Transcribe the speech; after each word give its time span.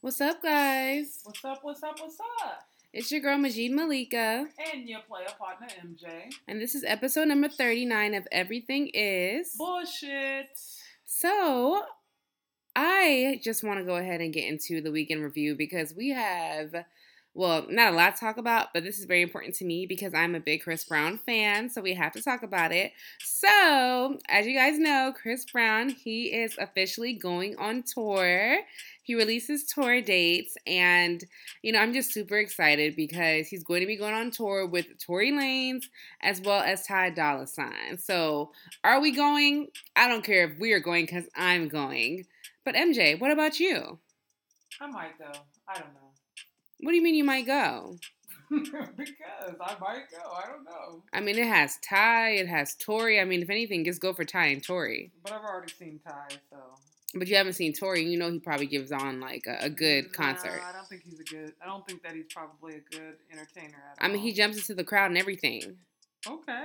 What's 0.00 0.20
up, 0.20 0.42
guys? 0.42 1.20
What's 1.24 1.44
up? 1.44 1.58
What's 1.62 1.82
up? 1.82 1.98
What's 2.00 2.18
up? 2.44 2.64
It's 2.92 3.12
your 3.12 3.20
girl 3.20 3.36
Majid 3.36 3.72
Malika, 3.72 4.46
And 4.72 4.88
your 4.88 5.00
player 5.00 5.26
partner 5.38 5.66
MJ. 5.84 6.32
and 6.46 6.60
this 6.60 6.74
is 6.74 6.84
episode 6.84 7.28
number 7.28 7.48
39 7.48 8.14
of 8.14 8.26
Everything 8.32 8.90
Is. 8.94 9.54
Bullshit. 9.56 10.48
So, 11.04 11.82
I 12.74 13.40
just 13.42 13.62
want 13.64 13.80
to 13.80 13.84
go 13.84 13.96
ahead 13.96 14.20
and 14.20 14.32
get 14.32 14.46
into 14.46 14.80
the 14.80 14.90
weekend 14.92 15.22
review 15.22 15.54
because 15.54 15.94
we 15.94 16.10
have, 16.10 16.74
well, 17.34 17.66
not 17.68 17.92
a 17.92 17.96
lot 17.96 18.16
to 18.16 18.20
talk 18.20 18.36
about, 18.36 18.68
but 18.74 18.82
this 18.82 18.98
is 18.98 19.04
very 19.04 19.22
important 19.22 19.54
to 19.56 19.64
me 19.64 19.86
because 19.86 20.12
I'm 20.12 20.34
a 20.34 20.40
big 20.40 20.62
Chris 20.62 20.84
Brown 20.84 21.18
fan, 21.18 21.70
so 21.70 21.80
we 21.80 21.94
have 21.94 22.12
to 22.14 22.22
talk 22.22 22.42
about 22.42 22.72
it. 22.72 22.92
So, 23.22 24.18
as 24.28 24.46
you 24.46 24.56
guys 24.56 24.78
know, 24.78 25.12
Chris 25.14 25.44
Brown, 25.44 25.90
he 25.90 26.26
is 26.34 26.56
officially 26.58 27.12
going 27.12 27.56
on 27.56 27.84
tour. 27.84 28.58
He 29.02 29.14
releases 29.14 29.64
tour 29.64 30.00
dates, 30.02 30.56
and 30.66 31.22
you 31.62 31.72
know, 31.72 31.78
I'm 31.78 31.92
just 31.92 32.12
super 32.12 32.38
excited 32.38 32.96
because 32.96 33.46
he's 33.46 33.62
going 33.62 33.80
to 33.82 33.86
be 33.86 33.96
going 33.96 34.14
on 34.14 34.30
tour 34.30 34.66
with 34.66 34.86
Tory 34.98 35.30
Lanez 35.30 35.84
as 36.22 36.40
well 36.40 36.62
as 36.62 36.86
Ty 36.86 37.10
Dolla 37.10 37.46
Sign. 37.46 37.98
So, 37.98 38.50
are 38.82 39.00
we 39.00 39.12
going? 39.12 39.68
I 39.94 40.08
don't 40.08 40.24
care 40.24 40.50
if 40.50 40.58
we 40.58 40.72
are 40.72 40.80
going 40.80 41.06
because 41.06 41.28
I'm 41.36 41.68
going. 41.68 42.26
But 42.64 42.74
MJ, 42.74 43.18
what 43.18 43.30
about 43.30 43.60
you? 43.60 43.98
I 44.80 44.86
might 44.88 45.18
go. 45.18 45.30
I 45.68 45.74
don't 45.74 45.94
know. 45.94 46.07
What 46.80 46.92
do 46.92 46.96
you 46.96 47.02
mean 47.02 47.14
you 47.14 47.24
might 47.24 47.46
go? 47.46 47.96
because 48.50 49.56
I 49.60 49.76
might 49.78 50.10
go. 50.10 50.32
I 50.34 50.46
don't 50.46 50.64
know. 50.64 51.02
I 51.12 51.20
mean, 51.20 51.36
it 51.36 51.46
has 51.46 51.76
Ty, 51.86 52.30
it 52.30 52.48
has 52.48 52.74
Tory. 52.74 53.20
I 53.20 53.24
mean, 53.24 53.42
if 53.42 53.50
anything, 53.50 53.84
just 53.84 54.00
go 54.00 54.14
for 54.14 54.24
Ty 54.24 54.46
and 54.46 54.62
Tory. 54.62 55.12
But 55.22 55.32
I've 55.34 55.44
already 55.44 55.72
seen 55.72 56.00
Ty, 56.02 56.36
so. 56.50 56.56
But 57.14 57.28
you 57.28 57.36
haven't 57.36 57.54
seen 57.54 57.72
Tory, 57.72 58.04
you 58.04 58.18
know 58.18 58.30
he 58.30 58.38
probably 58.38 58.66
gives 58.66 58.92
on 58.92 59.20
like 59.20 59.46
a, 59.46 59.64
a 59.64 59.70
good 59.70 60.06
No, 60.06 60.10
concert. 60.12 60.60
I 60.66 60.72
don't 60.72 60.86
think 60.86 61.02
he's 61.04 61.20
a 61.20 61.24
good. 61.24 61.52
I 61.62 61.66
don't 61.66 61.86
think 61.86 62.02
that 62.02 62.14
he's 62.14 62.26
probably 62.32 62.76
a 62.76 62.80
good 62.80 63.16
entertainer 63.32 63.82
at 63.92 64.04
I 64.04 64.08
mean, 64.08 64.20
he 64.20 64.32
jumps 64.32 64.58
into 64.58 64.74
the 64.74 64.84
crowd 64.84 65.06
and 65.06 65.18
everything. 65.18 65.76
Okay. 66.26 66.64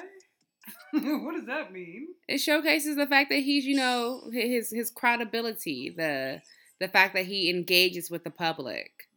what 0.92 1.36
does 1.36 1.46
that 1.46 1.72
mean? 1.74 2.10
It 2.28 2.38
showcases 2.40 2.96
the 2.96 3.08
fact 3.08 3.30
that 3.30 3.40
he's, 3.40 3.66
you 3.66 3.76
know, 3.76 4.30
his 4.32 4.70
his 4.70 4.92
credibility, 4.92 5.90
the 5.90 6.42
the 6.80 6.88
fact 6.88 7.14
that 7.14 7.26
he 7.26 7.50
engages 7.50 8.10
with 8.10 8.24
the 8.24 8.30
public. 8.30 9.08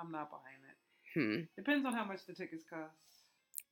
I'm 0.00 0.12
not 0.12 0.30
buying 0.30 0.62
it. 0.68 0.78
Hmm. 1.14 1.42
Depends 1.56 1.86
on 1.86 1.92
how 1.92 2.04
much 2.04 2.20
the 2.26 2.34
tickets 2.34 2.64
cost. 2.68 2.94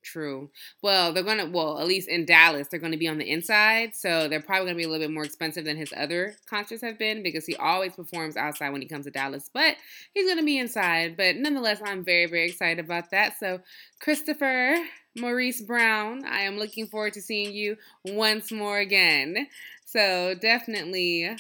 True. 0.03 0.51
Well, 0.83 1.13
they're 1.13 1.25
gonna 1.25 1.51
well, 1.51 1.81
at 1.81 1.87
least 1.87 2.09
in 2.09 2.27
Dallas, 2.27 2.69
they're 2.69 2.79
gonna 2.79 2.97
be 2.97 3.09
on 3.09 3.19
the 3.19 3.29
inside, 3.29 3.97
so 3.97 4.29
they're 4.29 4.41
probably 4.41 4.67
gonna 4.67 4.77
be 4.77 4.85
a 4.85 4.89
little 4.89 5.05
bit 5.05 5.13
more 5.13 5.25
expensive 5.25 5.65
than 5.65 5.77
his 5.77 5.93
other 5.97 6.37
concerts 6.49 6.83
have 6.83 6.97
been 6.97 7.25
because 7.25 7.45
he 7.45 7.57
always 7.57 7.95
performs 7.95 8.37
outside 8.37 8.71
when 8.71 8.83
he 8.83 8.87
comes 8.87 9.07
to 9.07 9.11
Dallas. 9.11 9.51
But 9.53 9.77
he's 10.15 10.29
gonna 10.29 10.45
be 10.45 10.59
inside. 10.59 11.17
But 11.17 11.37
nonetheless, 11.37 11.81
I'm 11.85 12.05
very, 12.05 12.27
very 12.27 12.47
excited 12.47 12.85
about 12.85 13.11
that. 13.11 13.37
So 13.39 13.61
Christopher 14.01 14.77
Maurice 15.17 15.61
Brown, 15.63 16.25
I 16.25 16.43
am 16.43 16.57
looking 16.57 16.87
forward 16.87 17.15
to 17.15 17.23
seeing 17.23 17.53
you 17.53 17.77
once 18.05 18.53
more 18.53 18.79
again. 18.79 19.49
So 19.85 20.35
definitely 20.35 21.37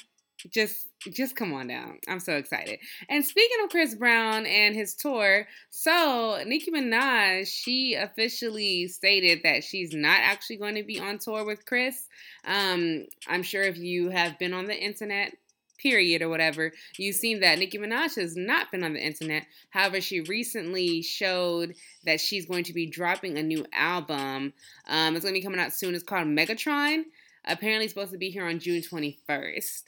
just 0.50 0.88
just 1.12 1.36
come 1.36 1.52
on 1.52 1.68
down. 1.68 1.98
I'm 2.08 2.20
so 2.20 2.36
excited. 2.36 2.80
And 3.08 3.24
speaking 3.24 3.58
of 3.64 3.70
Chris 3.70 3.94
Brown 3.94 4.46
and 4.46 4.74
his 4.74 4.94
tour, 4.94 5.46
so 5.70 6.42
Nicki 6.46 6.70
Minaj, 6.70 7.46
she 7.46 7.94
officially 7.94 8.88
stated 8.88 9.40
that 9.44 9.62
she's 9.62 9.94
not 9.94 10.18
actually 10.20 10.56
going 10.56 10.74
to 10.74 10.82
be 10.82 10.98
on 10.98 11.18
tour 11.18 11.44
with 11.44 11.64
Chris. 11.64 12.06
Um, 12.44 13.06
I'm 13.28 13.42
sure 13.42 13.62
if 13.62 13.76
you 13.76 14.10
have 14.10 14.38
been 14.38 14.52
on 14.52 14.66
the 14.66 14.76
internet, 14.76 15.32
period 15.78 16.22
or 16.22 16.28
whatever, 16.28 16.72
you've 16.98 17.16
seen 17.16 17.40
that 17.40 17.58
Nicki 17.58 17.78
Minaj 17.78 18.16
has 18.16 18.36
not 18.36 18.70
been 18.70 18.82
on 18.82 18.94
the 18.94 19.04
internet. 19.04 19.44
However, 19.70 20.00
she 20.00 20.20
recently 20.22 21.02
showed 21.02 21.74
that 22.04 22.20
she's 22.20 22.46
going 22.46 22.64
to 22.64 22.72
be 22.72 22.86
dropping 22.86 23.38
a 23.38 23.42
new 23.42 23.64
album. 23.72 24.52
Um, 24.88 25.14
it's 25.14 25.24
going 25.24 25.34
to 25.34 25.40
be 25.40 25.44
coming 25.44 25.60
out 25.60 25.72
soon. 25.72 25.94
It's 25.94 26.04
called 26.04 26.26
Megatron. 26.26 27.04
Apparently, 27.44 27.84
it's 27.84 27.94
supposed 27.94 28.12
to 28.12 28.18
be 28.18 28.30
here 28.30 28.46
on 28.46 28.58
June 28.58 28.82
21st. 28.82 29.82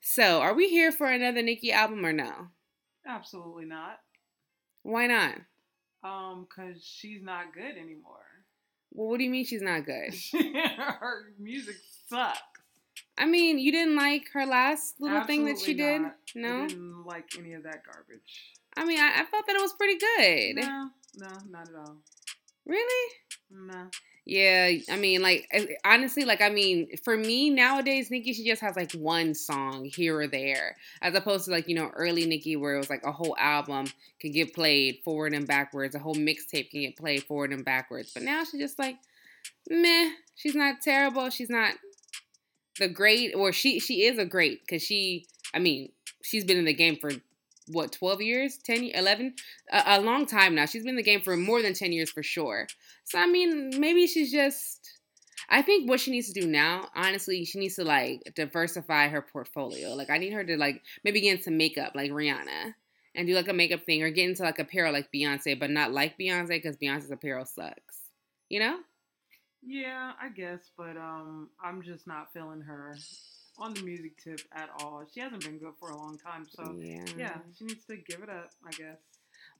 So, 0.00 0.40
are 0.40 0.54
we 0.54 0.68
here 0.68 0.92
for 0.92 1.06
another 1.06 1.42
Nicki 1.42 1.72
album 1.72 2.04
or 2.04 2.12
no? 2.12 2.48
Absolutely 3.06 3.64
not. 3.64 4.00
Why 4.82 5.06
not? 5.06 5.34
Um, 6.02 6.46
cause 6.54 6.82
she's 6.82 7.22
not 7.22 7.52
good 7.52 7.76
anymore. 7.76 8.24
Well, 8.92 9.08
what 9.08 9.18
do 9.18 9.24
you 9.24 9.30
mean 9.30 9.44
she's 9.44 9.62
not 9.62 9.84
good? 9.84 10.14
Her 10.32 11.32
music 11.38 11.76
sucks. 12.08 12.40
I 13.16 13.26
mean, 13.26 13.58
you 13.58 13.72
didn't 13.72 13.96
like 13.96 14.28
her 14.32 14.46
last 14.46 15.00
little 15.00 15.24
thing 15.24 15.44
that 15.46 15.58
she 15.58 15.72
Absolutely 15.72 16.10
did? 16.34 16.42
No? 16.42 16.62
I 16.62 16.66
didn't 16.68 17.04
like 17.04 17.26
any 17.36 17.52
of 17.54 17.64
that 17.64 17.82
garbage. 17.84 18.54
I 18.76 18.84
mean, 18.84 19.00
I, 19.00 19.20
I 19.20 19.24
thought 19.24 19.44
that 19.46 19.56
it 19.56 19.60
was 19.60 19.72
pretty 19.72 19.98
good. 19.98 20.64
No, 20.64 20.90
no, 21.16 21.28
not 21.50 21.68
at 21.68 21.74
all. 21.74 21.96
Really? 22.64 23.12
No. 23.50 23.88
Yeah, 24.28 24.72
I 24.90 24.96
mean, 24.96 25.22
like 25.22 25.48
eh, 25.50 25.64
eh, 25.70 25.74
honestly, 25.86 26.26
like 26.26 26.42
I 26.42 26.50
mean, 26.50 26.94
for 26.98 27.16
me 27.16 27.48
nowadays, 27.48 28.10
Nicki 28.10 28.34
she 28.34 28.44
just 28.44 28.60
has 28.60 28.76
like 28.76 28.92
one 28.92 29.34
song 29.34 29.86
here 29.86 30.18
or 30.20 30.26
there, 30.26 30.76
as 31.00 31.14
opposed 31.14 31.46
to 31.46 31.50
like 31.50 31.66
you 31.66 31.74
know 31.74 31.90
early 31.96 32.26
Nicki 32.26 32.54
where 32.54 32.74
it 32.74 32.78
was 32.78 32.90
like 32.90 33.04
a 33.04 33.10
whole 33.10 33.34
album 33.38 33.86
can 34.20 34.32
get 34.32 34.52
played 34.54 34.98
forward 35.02 35.32
and 35.32 35.46
backwards, 35.46 35.94
a 35.94 35.98
whole 35.98 36.14
mixtape 36.14 36.70
can 36.70 36.82
get 36.82 36.98
played 36.98 37.22
forward 37.22 37.54
and 37.54 37.64
backwards. 37.64 38.10
But 38.12 38.22
now 38.22 38.44
she's 38.44 38.60
just 38.60 38.78
like, 38.78 38.96
meh. 39.70 40.10
She's 40.34 40.54
not 40.54 40.82
terrible. 40.82 41.30
She's 41.30 41.48
not 41.48 41.76
the 42.78 42.88
great, 42.88 43.34
or 43.34 43.50
she 43.50 43.80
she 43.80 44.04
is 44.04 44.18
a 44.18 44.26
great 44.26 44.60
because 44.60 44.82
she, 44.82 45.26
I 45.54 45.58
mean, 45.58 45.90
she's 46.22 46.44
been 46.44 46.58
in 46.58 46.66
the 46.66 46.74
game 46.74 46.96
for 46.96 47.12
what 47.70 47.92
12 47.92 48.22
years 48.22 48.58
10 48.64 48.84
11 48.94 49.34
a, 49.72 49.82
a 49.86 50.00
long 50.00 50.26
time 50.26 50.54
now 50.54 50.64
she's 50.64 50.82
been 50.82 50.90
in 50.90 50.96
the 50.96 51.02
game 51.02 51.20
for 51.20 51.36
more 51.36 51.60
than 51.62 51.74
10 51.74 51.92
years 51.92 52.10
for 52.10 52.22
sure 52.22 52.66
so 53.08 53.18
I 53.18 53.26
mean, 53.26 53.70
maybe 53.78 54.06
she's 54.06 54.32
just. 54.32 54.94
I 55.50 55.62
think 55.62 55.88
what 55.88 56.00
she 56.00 56.10
needs 56.10 56.30
to 56.30 56.38
do 56.38 56.46
now, 56.46 56.88
honestly, 56.94 57.44
she 57.46 57.58
needs 57.58 57.76
to 57.76 57.84
like 57.84 58.20
diversify 58.34 59.08
her 59.08 59.22
portfolio. 59.22 59.94
Like 59.94 60.10
I 60.10 60.18
need 60.18 60.32
her 60.34 60.44
to 60.44 60.56
like 60.58 60.82
maybe 61.04 61.22
get 61.22 61.38
into 61.38 61.50
makeup 61.50 61.92
like 61.94 62.10
Rihanna 62.10 62.74
and 63.14 63.26
do 63.26 63.34
like 63.34 63.48
a 63.48 63.54
makeup 63.54 63.84
thing 63.84 64.02
or 64.02 64.10
get 64.10 64.28
into 64.28 64.42
like 64.42 64.58
apparel 64.58 64.92
like 64.92 65.10
Beyonce, 65.14 65.58
but 65.58 65.70
not 65.70 65.92
like 65.92 66.18
Beyonce 66.18 66.48
because 66.48 66.76
Beyonce's 66.76 67.10
apparel 67.10 67.46
sucks. 67.46 68.00
You 68.50 68.60
know? 68.60 68.78
Yeah, 69.66 70.12
I 70.20 70.28
guess, 70.28 70.70
but 70.76 70.96
um, 70.96 71.50
I'm 71.62 71.82
just 71.82 72.06
not 72.06 72.32
feeling 72.32 72.60
her 72.60 72.96
on 73.58 73.74
the 73.74 73.82
music 73.82 74.22
tip 74.22 74.40
at 74.52 74.70
all. 74.80 75.04
She 75.12 75.20
hasn't 75.20 75.44
been 75.44 75.58
good 75.58 75.74
for 75.80 75.90
a 75.90 75.96
long 75.96 76.18
time, 76.18 76.46
so 76.48 76.76
yeah. 76.78 77.04
yeah, 77.16 77.36
she 77.56 77.64
needs 77.64 77.84
to 77.86 77.96
give 77.96 78.22
it 78.22 78.30
up, 78.30 78.50
I 78.66 78.70
guess. 78.70 78.98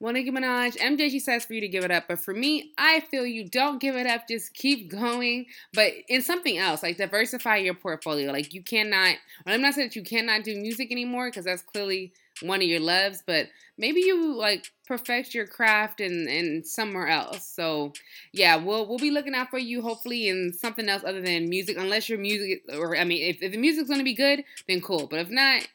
Well, 0.01 0.13
Nicki 0.13 0.31
Minaj, 0.31 0.77
MJ, 0.77 1.11
she 1.11 1.19
says 1.19 1.45
for 1.45 1.55
you 1.55 1.61
to 1.61 1.69
give 1.69 1.85
it 1.85 1.91
up. 1.91 2.05
But 2.07 2.21
for 2.21 2.33
me, 2.33 2.73
I 2.79 3.01
feel 3.01 3.27
you 3.27 3.49
don't 3.49 3.81
give 3.81 3.97
it 3.97 4.07
up. 4.07 4.29
Just 4.29 4.55
keep 4.55 4.91
going. 4.91 5.47
But 5.75 5.93
in 6.09 6.23
something 6.23 6.57
else, 6.57 6.85
like 6.85 6.99
diversify 6.99 7.57
your 7.57 7.75
portfolio. 7.75 8.31
Like 8.31 8.55
you 8.55 8.63
cannot, 8.63 9.17
well, 9.45 9.55
I'm 9.55 9.63
not 9.63 9.75
saying 9.75 9.89
that 9.89 9.97
you 9.97 10.05
cannot 10.05 10.45
do 10.45 10.57
music 10.57 10.93
anymore 10.93 11.29
because 11.29 11.45
that's 11.45 11.63
clearly 11.63 12.13
one 12.43 12.61
of 12.61 12.69
your 12.69 12.79
loves. 12.79 13.25
But 13.27 13.49
maybe 13.77 14.01
you 14.01 14.37
like 14.37 14.71
perfect 14.87 15.35
your 15.35 15.49
craft 15.49 16.01
in, 16.01 16.29
in 16.29 16.63
somewhere 16.63 17.09
else. 17.09 17.45
So 17.45 17.93
yeah, 18.33 18.55
we'll 18.55 18.87
we'll 18.87 18.99
be 18.99 19.11
looking 19.11 19.35
out 19.35 19.51
for 19.51 19.59
you 19.59 19.83
hopefully 19.83 20.29
in 20.29 20.53
something 20.53 20.89
else 20.89 21.03
other 21.05 21.21
than 21.21 21.49
music. 21.49 21.77
Unless 21.77 22.09
your 22.09 22.19
music, 22.19 22.63
or 22.73 22.97
I 22.97 23.03
mean, 23.03 23.23
if, 23.23 23.43
if 23.43 23.51
the 23.51 23.59
music's 23.59 23.91
gonna 23.91 24.05
be 24.05 24.15
good, 24.15 24.45
then 24.69 24.81
cool. 24.81 25.09
But 25.09 25.19
if 25.19 25.29
not, 25.29 25.67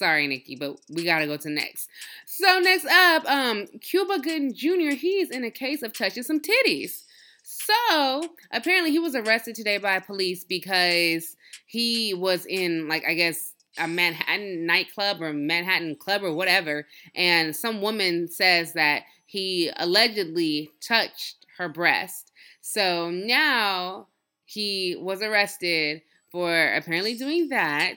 sorry, 0.00 0.26
Nicki, 0.26 0.56
but 0.56 0.80
we 0.88 1.04
gotta 1.04 1.26
go 1.26 1.36
to 1.36 1.50
next. 1.50 1.88
So 2.24 2.58
next 2.58 2.86
up, 2.86 3.24
um, 3.26 3.66
Cuba 3.82 4.18
Gooding 4.18 4.54
Jr. 4.54 4.96
He's 4.96 5.30
in 5.30 5.44
a 5.44 5.50
case 5.50 5.82
of 5.82 5.92
touching 5.92 6.22
some 6.22 6.40
titties. 6.40 7.02
So 7.44 8.22
apparently 8.50 8.92
he 8.92 8.98
was 8.98 9.14
arrested 9.14 9.54
today 9.54 9.76
by 9.76 10.00
police 10.00 10.42
because 10.42 11.36
he 11.66 12.14
was 12.14 12.46
in 12.46 12.88
like 12.88 13.04
I 13.06 13.12
guess 13.12 13.52
a 13.78 13.86
Manhattan 13.86 14.66
nightclub 14.66 15.20
or 15.20 15.34
Manhattan 15.34 15.96
club 15.96 16.24
or 16.24 16.32
whatever, 16.32 16.86
and 17.14 17.54
some 17.54 17.82
woman 17.82 18.26
says 18.26 18.72
that 18.72 19.02
he 19.26 19.70
allegedly 19.76 20.70
touched 20.80 21.44
her 21.58 21.68
breast. 21.68 22.32
So 22.62 23.10
now 23.10 24.06
he 24.46 24.96
was 24.98 25.20
arrested 25.20 26.00
for 26.32 26.72
apparently 26.74 27.16
doing 27.16 27.50
that. 27.50 27.96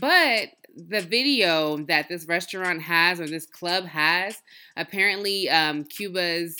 But 0.00 0.48
the 0.76 1.00
video 1.00 1.78
that 1.86 2.08
this 2.08 2.26
restaurant 2.26 2.82
has 2.82 3.20
or 3.20 3.26
this 3.26 3.46
club 3.46 3.84
has, 3.84 4.40
apparently 4.76 5.48
um, 5.48 5.84
Cuba's 5.84 6.56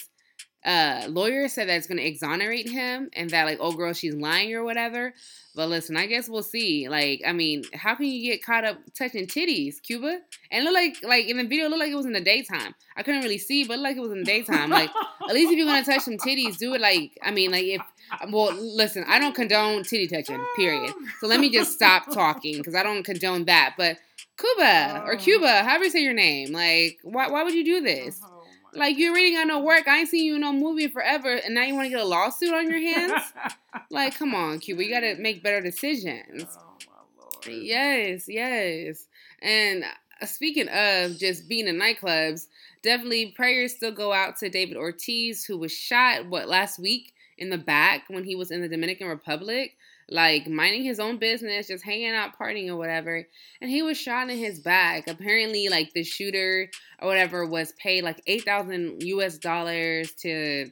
uh, 0.64 1.04
lawyer 1.08 1.46
said 1.46 1.68
that 1.68 1.76
it's 1.76 1.86
going 1.86 1.98
to 1.98 2.06
exonerate 2.06 2.68
him 2.68 3.10
and 3.12 3.30
that 3.30 3.44
like, 3.44 3.58
oh 3.60 3.72
girl, 3.72 3.92
she's 3.92 4.14
lying 4.14 4.54
or 4.54 4.64
whatever. 4.64 5.12
But 5.54 5.68
listen, 5.68 5.96
I 5.96 6.06
guess 6.06 6.28
we'll 6.28 6.42
see. 6.42 6.88
Like, 6.88 7.22
I 7.26 7.32
mean, 7.32 7.64
how 7.74 7.94
can 7.94 8.06
you 8.06 8.32
get 8.32 8.42
caught 8.42 8.64
up 8.64 8.78
touching 8.96 9.26
titties, 9.26 9.80
Cuba? 9.82 10.18
And 10.50 10.64
look 10.64 10.74
like 10.74 10.96
like 11.02 11.26
in 11.26 11.36
the 11.36 11.44
video, 11.44 11.68
look 11.68 11.78
like 11.78 11.92
it 11.92 11.96
was 11.96 12.06
in 12.06 12.12
the 12.12 12.20
daytime. 12.20 12.74
I 12.96 13.02
couldn't 13.02 13.22
really 13.22 13.38
see, 13.38 13.64
but 13.64 13.78
like 13.78 13.96
it 13.96 14.00
was 14.00 14.10
in 14.10 14.20
the 14.20 14.24
daytime. 14.24 14.70
Like, 14.70 14.90
at 15.28 15.34
least 15.34 15.52
if 15.52 15.58
you're 15.58 15.66
gonna 15.66 15.84
touch 15.84 16.02
some 16.02 16.16
titties, 16.16 16.58
do 16.58 16.74
it 16.74 16.80
like 16.80 17.16
I 17.22 17.30
mean, 17.30 17.52
like 17.52 17.64
if 17.64 17.82
well, 18.30 18.52
listen, 18.54 19.04
I 19.06 19.18
don't 19.18 19.34
condone 19.34 19.82
titty 19.84 20.06
touching, 20.08 20.44
period. 20.56 20.92
So 21.20 21.26
let 21.26 21.40
me 21.40 21.50
just 21.50 21.72
stop 21.72 22.10
talking 22.12 22.58
because 22.58 22.74
I 22.74 22.82
don't 22.82 23.02
condone 23.02 23.44
that. 23.46 23.74
But 23.76 23.98
Cuba 24.38 25.04
or 25.06 25.16
Cuba, 25.16 25.62
however 25.62 25.84
you 25.84 25.90
say 25.90 26.02
your 26.02 26.12
name, 26.14 26.52
like 26.52 26.98
why 27.02 27.28
why 27.28 27.42
would 27.42 27.54
you 27.54 27.64
do 27.64 27.80
this? 27.80 28.20
Oh, 28.24 28.42
Like 28.74 28.98
you're 28.98 29.12
already 29.12 29.34
got 29.34 29.46
no 29.46 29.60
work. 29.60 29.86
I 29.88 30.00
ain't 30.00 30.08
seen 30.08 30.24
you 30.24 30.34
in 30.36 30.40
no 30.40 30.52
movie 30.52 30.88
forever, 30.88 31.34
and 31.34 31.54
now 31.54 31.62
you 31.64 31.74
want 31.74 31.86
to 31.86 31.90
get 31.90 32.00
a 32.00 32.04
lawsuit 32.04 32.52
on 32.52 32.68
your 32.70 32.80
hands? 32.80 33.22
like, 33.90 34.18
come 34.18 34.34
on, 34.34 34.58
Cuba, 34.58 34.84
you 34.84 34.90
got 34.90 35.00
to 35.00 35.16
make 35.16 35.42
better 35.42 35.60
decisions. 35.60 36.44
oh 36.58 36.76
my 36.86 37.22
lord. 37.22 37.62
Yes, 37.64 38.24
yes. 38.28 39.06
And 39.40 39.84
uh, 40.20 40.26
speaking 40.26 40.68
of 40.68 41.16
just 41.18 41.48
being 41.48 41.68
in 41.68 41.76
nightclubs, 41.78 42.46
definitely 42.82 43.32
prayers 43.36 43.74
still 43.74 43.92
go 43.92 44.12
out 44.12 44.36
to 44.38 44.48
David 44.48 44.76
Ortiz, 44.76 45.44
who 45.44 45.58
was 45.58 45.72
shot 45.72 46.26
what 46.26 46.48
last 46.48 46.78
week 46.78 47.13
in 47.38 47.50
the 47.50 47.58
back 47.58 48.04
when 48.08 48.24
he 48.24 48.36
was 48.36 48.50
in 48.50 48.60
the 48.60 48.68
Dominican 48.68 49.08
Republic, 49.08 49.76
like 50.08 50.48
minding 50.48 50.84
his 50.84 51.00
own 51.00 51.18
business, 51.18 51.68
just 51.68 51.84
hanging 51.84 52.14
out, 52.14 52.38
partying 52.38 52.68
or 52.68 52.76
whatever. 52.76 53.26
And 53.60 53.70
he 53.70 53.82
was 53.82 53.96
shot 53.96 54.30
in 54.30 54.38
his 54.38 54.60
back. 54.60 55.08
Apparently, 55.08 55.68
like 55.68 55.92
the 55.92 56.04
shooter 56.04 56.70
or 57.00 57.08
whatever 57.08 57.46
was 57.46 57.72
paid 57.72 58.04
like 58.04 58.22
eight 58.26 58.44
thousand 58.44 59.02
US 59.02 59.38
dollars 59.38 60.12
to. 60.20 60.70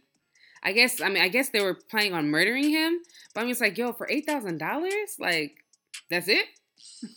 I 0.64 0.72
guess 0.72 1.00
I 1.00 1.08
mean 1.08 1.22
I 1.22 1.28
guess 1.28 1.48
they 1.48 1.60
were 1.60 1.74
planning 1.74 2.14
on 2.14 2.30
murdering 2.30 2.70
him, 2.70 3.00
but 3.34 3.40
I 3.40 3.44
mean 3.44 3.52
it's 3.52 3.60
like 3.60 3.76
yo 3.76 3.92
for 3.92 4.08
eight 4.08 4.26
thousand 4.26 4.58
dollars, 4.58 5.16
like 5.18 5.64
that's 6.10 6.28
it. 6.28 6.46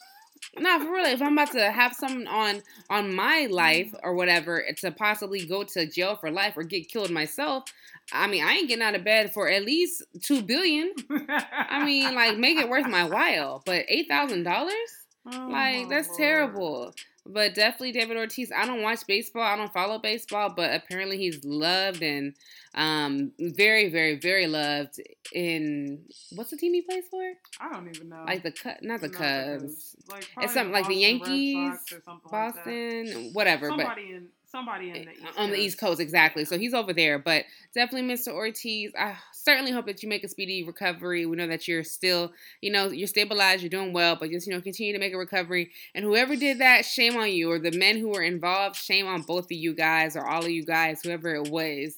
Nah, 0.58 0.80
for 0.80 0.94
real. 0.94 1.06
If 1.06 1.22
I'm 1.22 1.34
about 1.34 1.52
to 1.52 1.70
have 1.70 1.94
someone 1.94 2.28
on 2.28 2.62
on 2.90 3.14
my 3.14 3.48
life 3.50 3.92
mm. 3.92 4.00
or 4.04 4.16
whatever 4.16 4.64
to 4.78 4.92
possibly 4.92 5.46
go 5.46 5.64
to 5.64 5.86
jail 5.86 6.16
for 6.16 6.32
life 6.32 6.56
or 6.56 6.64
get 6.64 6.90
killed 6.90 7.12
myself, 7.12 7.66
I 8.14 8.28
mean, 8.28 8.44
I 8.44 8.54
ain't 8.54 8.68
getting 8.68 8.84
out 8.84 8.96
of 8.96 9.04
bed 9.04 9.34
for 9.34 9.50
at 9.50 9.64
least 9.66 10.04
two 10.22 10.42
billion. 10.44 10.94
I 11.10 11.84
mean, 11.84 12.14
like 12.16 12.38
make 12.38 12.58
it 12.58 12.70
worth 12.70 12.88
my 12.88 13.04
while. 13.06 13.64
But 13.66 13.86
eight 13.88 14.08
thousand 14.08 14.44
dollars, 14.44 14.74
Oh, 15.34 15.48
like 15.50 15.90
that's 15.90 16.08
lord. 16.10 16.18
terrible. 16.20 16.94
But 17.28 17.56
definitely 17.56 17.92
David 17.94 18.18
Ortiz. 18.18 18.52
I 18.56 18.68
don't 18.68 18.84
watch 18.84 19.00
baseball. 19.08 19.42
I 19.42 19.56
don't 19.56 19.74
follow 19.74 19.98
baseball, 19.98 20.54
but 20.56 20.76
apparently 20.76 21.18
he's 21.18 21.44
loved 21.44 22.04
and 22.04 22.36
um 22.76 23.32
very, 23.40 23.90
very, 23.90 24.20
very 24.20 24.46
loved 24.46 25.00
in 25.34 26.04
what's 26.34 26.52
the 26.52 26.58
team 26.58 26.76
he 26.76 26.84
plays 26.84 27.06
for? 27.10 27.24
I 27.60 27.74
don't 27.74 27.88
even 27.90 28.10
know. 28.10 28.24
Like 28.28 28.44
the 28.44 28.52
cut, 28.52 28.84
not 28.84 29.02
the 29.02 29.10
Cubs. 29.10 29.96
Like 30.08 30.30
It's 30.42 30.54
something 30.54 30.72
like 30.74 30.88
the 30.88 30.94
Yankees, 30.96 31.80
something 31.88 32.02
like. 32.32 32.32
Boston, 32.32 33.32
whatever. 33.34 33.70
but 33.70 33.98
in 33.98 34.28
somebody 34.56 34.90
in 34.90 34.96
eh, 34.96 35.00
the 35.04 35.10
uh, 35.10 35.30
East 35.30 35.40
on 35.40 35.50
the 35.50 35.58
East 35.58 35.80
Coast, 35.80 36.00
exactly. 36.00 36.46
So 36.46 36.58
he's 36.58 36.74
over 36.74 36.94
there, 36.94 37.20
but 37.20 37.46
definitely 37.74 38.14
Mr. 38.14 38.34
Ortiz. 38.34 38.92
I 38.98 39.16
certainly 39.34 39.72
hope 39.72 39.86
that 39.88 40.02
you 40.02 40.10
make 40.10 40.24
a 40.24 40.30
speedy 40.30 40.64
recovery. 40.64 41.26
We 41.26 41.36
know 41.36 41.48
that 41.48 41.68
you're 41.68 41.84
still, 41.84 42.32
you 42.62 42.72
know, 42.72 42.88
you're 42.88 43.08
stabilized, 43.08 43.62
you're 43.62 43.70
doing 43.70 43.94
well, 43.94 44.16
but 44.16 44.30
just 44.32 44.48
you 44.48 44.54
know, 44.54 44.62
continue 44.62 44.94
to 44.94 45.00
make 45.00 45.14
a 45.14 45.18
recovery. 45.18 45.72
And 45.94 46.06
whoever 46.06 46.36
did 46.36 46.60
that, 46.60 46.86
shame 46.86 47.18
on 47.18 47.32
you, 47.32 47.52
or 47.52 47.60
the 47.60 47.78
men 47.78 47.98
who 47.98 48.10
were 48.10 48.24
involved, 48.24 48.78
shame 48.78 49.08
on 49.08 49.24
both 49.24 49.46
of 49.46 49.52
you 49.52 49.74
guys, 49.74 50.16
or 50.16 50.26
all 50.26 50.44
of 50.44 50.50
you 50.50 50.66
guys, 50.66 51.02
whoever 51.04 51.36
it 51.36 51.50
was. 51.50 51.98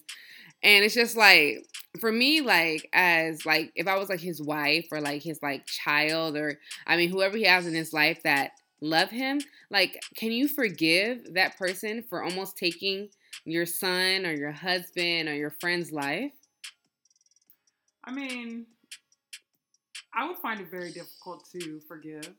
And 0.64 0.84
it's 0.84 0.96
just 0.96 1.16
like 1.16 1.64
for 2.00 2.12
me, 2.12 2.42
like 2.42 2.90
as 2.92 3.46
like 3.46 3.72
if 3.76 3.88
I 3.88 3.98
was 3.98 4.10
like 4.10 4.20
his 4.20 4.42
wife 4.42 4.88
or 4.92 5.00
like 5.00 5.22
his 5.22 5.40
like 5.44 5.66
child 5.68 6.36
or 6.36 6.60
I 6.88 6.98
mean 6.98 7.10
whoever 7.10 7.38
he 7.38 7.44
has 7.44 7.68
in 7.68 7.76
his 7.76 7.94
life 7.94 8.24
that 8.24 8.52
love 8.82 9.10
him, 9.10 9.40
like 9.70 10.02
can 10.16 10.32
you 10.32 10.48
forgive 10.48 11.34
that 11.34 11.58
person 11.58 12.04
for 12.04 12.24
almost 12.24 12.58
taking 12.58 13.10
your 13.46 13.66
son 13.66 14.26
or 14.26 14.34
your 14.34 14.52
husband 14.52 15.28
or 15.30 15.34
your 15.36 15.50
friend's 15.52 15.92
life? 15.92 16.32
I 18.04 18.12
mean, 18.12 18.66
I 20.14 20.28
would 20.28 20.38
find 20.38 20.60
it 20.62 20.70
very 20.72 20.92
difficult 20.92 21.48
to 21.52 21.80
forgive. 21.88 22.30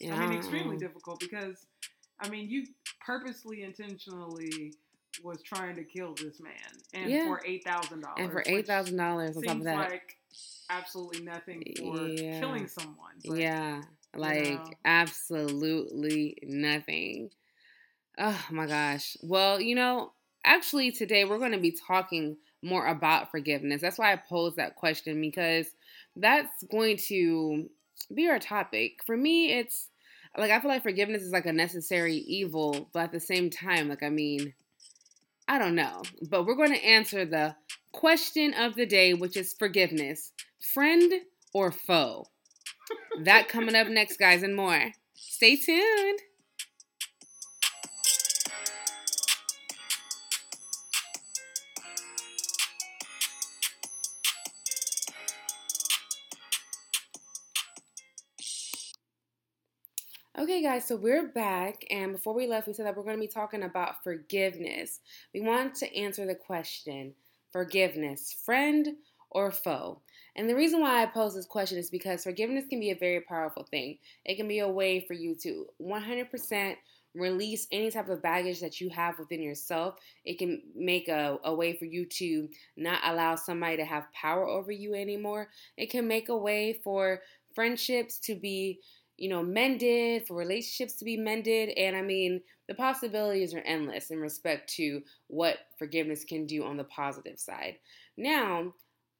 You 0.00 0.12
I 0.12 0.26
mean, 0.26 0.36
extremely 0.36 0.76
difficult 0.76 1.20
because, 1.20 1.66
I 2.20 2.28
mean, 2.28 2.50
you 2.50 2.66
purposely, 3.04 3.62
intentionally 3.62 4.74
was 5.24 5.40
trying 5.42 5.74
to 5.76 5.84
kill 5.84 6.14
this 6.14 6.38
man, 6.40 6.52
and 6.92 7.10
Yeah. 7.10 7.24
for 7.26 7.40
eight 7.46 7.64
thousand 7.64 8.00
dollars. 8.02 8.16
And 8.18 8.30
for 8.30 8.42
eight 8.46 8.66
thousand 8.66 8.96
dollars 8.98 9.36
on 9.36 9.42
top 9.42 9.50
of 9.52 9.52
seems 9.62 9.64
that, 9.64 9.90
like 9.90 10.16
absolutely 10.68 11.22
nothing 11.24 11.62
for 11.78 12.06
Yeah. 12.08 12.38
killing 12.40 12.68
someone. 12.68 13.14
but- 13.24 13.38
yeah, 13.38 13.82
like 14.18 14.64
know. 14.64 14.70
absolutely 14.84 16.38
nothing. 16.42 17.30
Oh 18.18 18.46
my 18.50 18.66
gosh. 18.66 19.16
Well, 19.22 19.60
you 19.60 19.74
know, 19.74 20.12
actually 20.44 20.92
today 20.92 21.24
we're 21.24 21.38
going 21.38 21.52
to 21.52 21.58
be 21.58 21.76
talking 21.86 22.36
more 22.62 22.86
about 22.86 23.30
forgiveness. 23.30 23.80
That's 23.80 23.98
why 23.98 24.12
I 24.12 24.16
posed 24.16 24.56
that 24.56 24.76
question 24.76 25.20
because 25.20 25.66
that's 26.16 26.62
going 26.64 26.96
to 27.08 27.68
be 28.14 28.28
our 28.28 28.38
topic. 28.38 29.00
For 29.04 29.16
me, 29.16 29.52
it's 29.52 29.88
like 30.36 30.50
I 30.50 30.60
feel 30.60 30.70
like 30.70 30.82
forgiveness 30.82 31.22
is 31.22 31.32
like 31.32 31.46
a 31.46 31.52
necessary 31.52 32.16
evil, 32.16 32.88
but 32.92 33.04
at 33.04 33.12
the 33.12 33.20
same 33.20 33.50
time, 33.50 33.88
like 33.88 34.02
I 34.02 34.08
mean, 34.08 34.54
I 35.48 35.58
don't 35.58 35.74
know. 35.74 36.02
But 36.28 36.46
we're 36.46 36.56
going 36.56 36.72
to 36.72 36.84
answer 36.84 37.24
the 37.24 37.56
question 37.92 38.54
of 38.54 38.74
the 38.74 38.86
day, 38.86 39.14
which 39.14 39.36
is 39.36 39.54
forgiveness, 39.54 40.32
friend 40.60 41.12
or 41.52 41.70
foe. 41.70 42.26
That 43.22 43.48
coming 43.48 43.74
up 43.74 43.88
next, 43.88 44.18
guys, 44.18 44.42
and 44.42 44.54
more. 44.54 44.92
Stay 45.14 45.56
tuned. 45.56 46.20
Okay, 60.38 60.62
guys, 60.62 60.86
so 60.86 60.96
we're 60.96 61.28
back. 61.28 61.84
And 61.90 62.12
before 62.12 62.34
we 62.34 62.46
left, 62.46 62.66
we 62.66 62.74
said 62.74 62.86
that 62.86 62.96
we're 62.96 63.02
going 63.02 63.16
to 63.16 63.20
be 63.20 63.26
talking 63.26 63.62
about 63.62 64.04
forgiveness. 64.04 65.00
We 65.32 65.40
want 65.40 65.74
to 65.76 65.96
answer 65.96 66.26
the 66.26 66.34
question 66.34 67.14
forgiveness, 67.50 68.36
friend 68.44 68.86
or 69.30 69.50
foe? 69.50 70.02
And 70.36 70.48
the 70.48 70.54
reason 70.54 70.80
why 70.80 71.02
I 71.02 71.06
pose 71.06 71.34
this 71.34 71.46
question 71.46 71.78
is 71.78 71.90
because 71.90 72.22
forgiveness 72.22 72.66
can 72.68 72.78
be 72.78 72.90
a 72.90 72.96
very 72.96 73.20
powerful 73.22 73.64
thing. 73.64 73.98
It 74.24 74.36
can 74.36 74.46
be 74.46 74.60
a 74.60 74.68
way 74.68 75.00
for 75.00 75.14
you 75.14 75.34
to 75.42 75.66
100% 75.82 76.74
release 77.14 77.66
any 77.72 77.90
type 77.90 78.10
of 78.10 78.22
baggage 78.22 78.60
that 78.60 78.78
you 78.78 78.90
have 78.90 79.18
within 79.18 79.42
yourself. 79.42 79.94
It 80.24 80.38
can 80.38 80.62
make 80.74 81.08
a, 81.08 81.38
a 81.44 81.54
way 81.54 81.72
for 81.72 81.86
you 81.86 82.04
to 82.04 82.48
not 82.76 83.00
allow 83.04 83.36
somebody 83.36 83.78
to 83.78 83.84
have 83.86 84.12
power 84.12 84.46
over 84.46 84.70
you 84.70 84.94
anymore. 84.94 85.48
It 85.78 85.90
can 85.90 86.06
make 86.06 86.28
a 86.28 86.36
way 86.36 86.80
for 86.84 87.22
friendships 87.54 88.18
to 88.20 88.34
be 88.34 88.80
you 89.16 89.30
know, 89.30 89.42
mended, 89.42 90.26
for 90.26 90.34
relationships 90.34 90.94
to 90.96 91.04
be 91.04 91.16
mended. 91.16 91.70
And 91.70 91.96
I 91.96 92.02
mean, 92.02 92.42
the 92.68 92.74
possibilities 92.74 93.54
are 93.54 93.60
endless 93.60 94.10
in 94.10 94.20
respect 94.20 94.68
to 94.74 95.00
what 95.28 95.56
forgiveness 95.78 96.24
can 96.24 96.46
do 96.46 96.64
on 96.64 96.76
the 96.76 96.84
positive 96.84 97.38
side. 97.38 97.76
Now, 98.16 98.74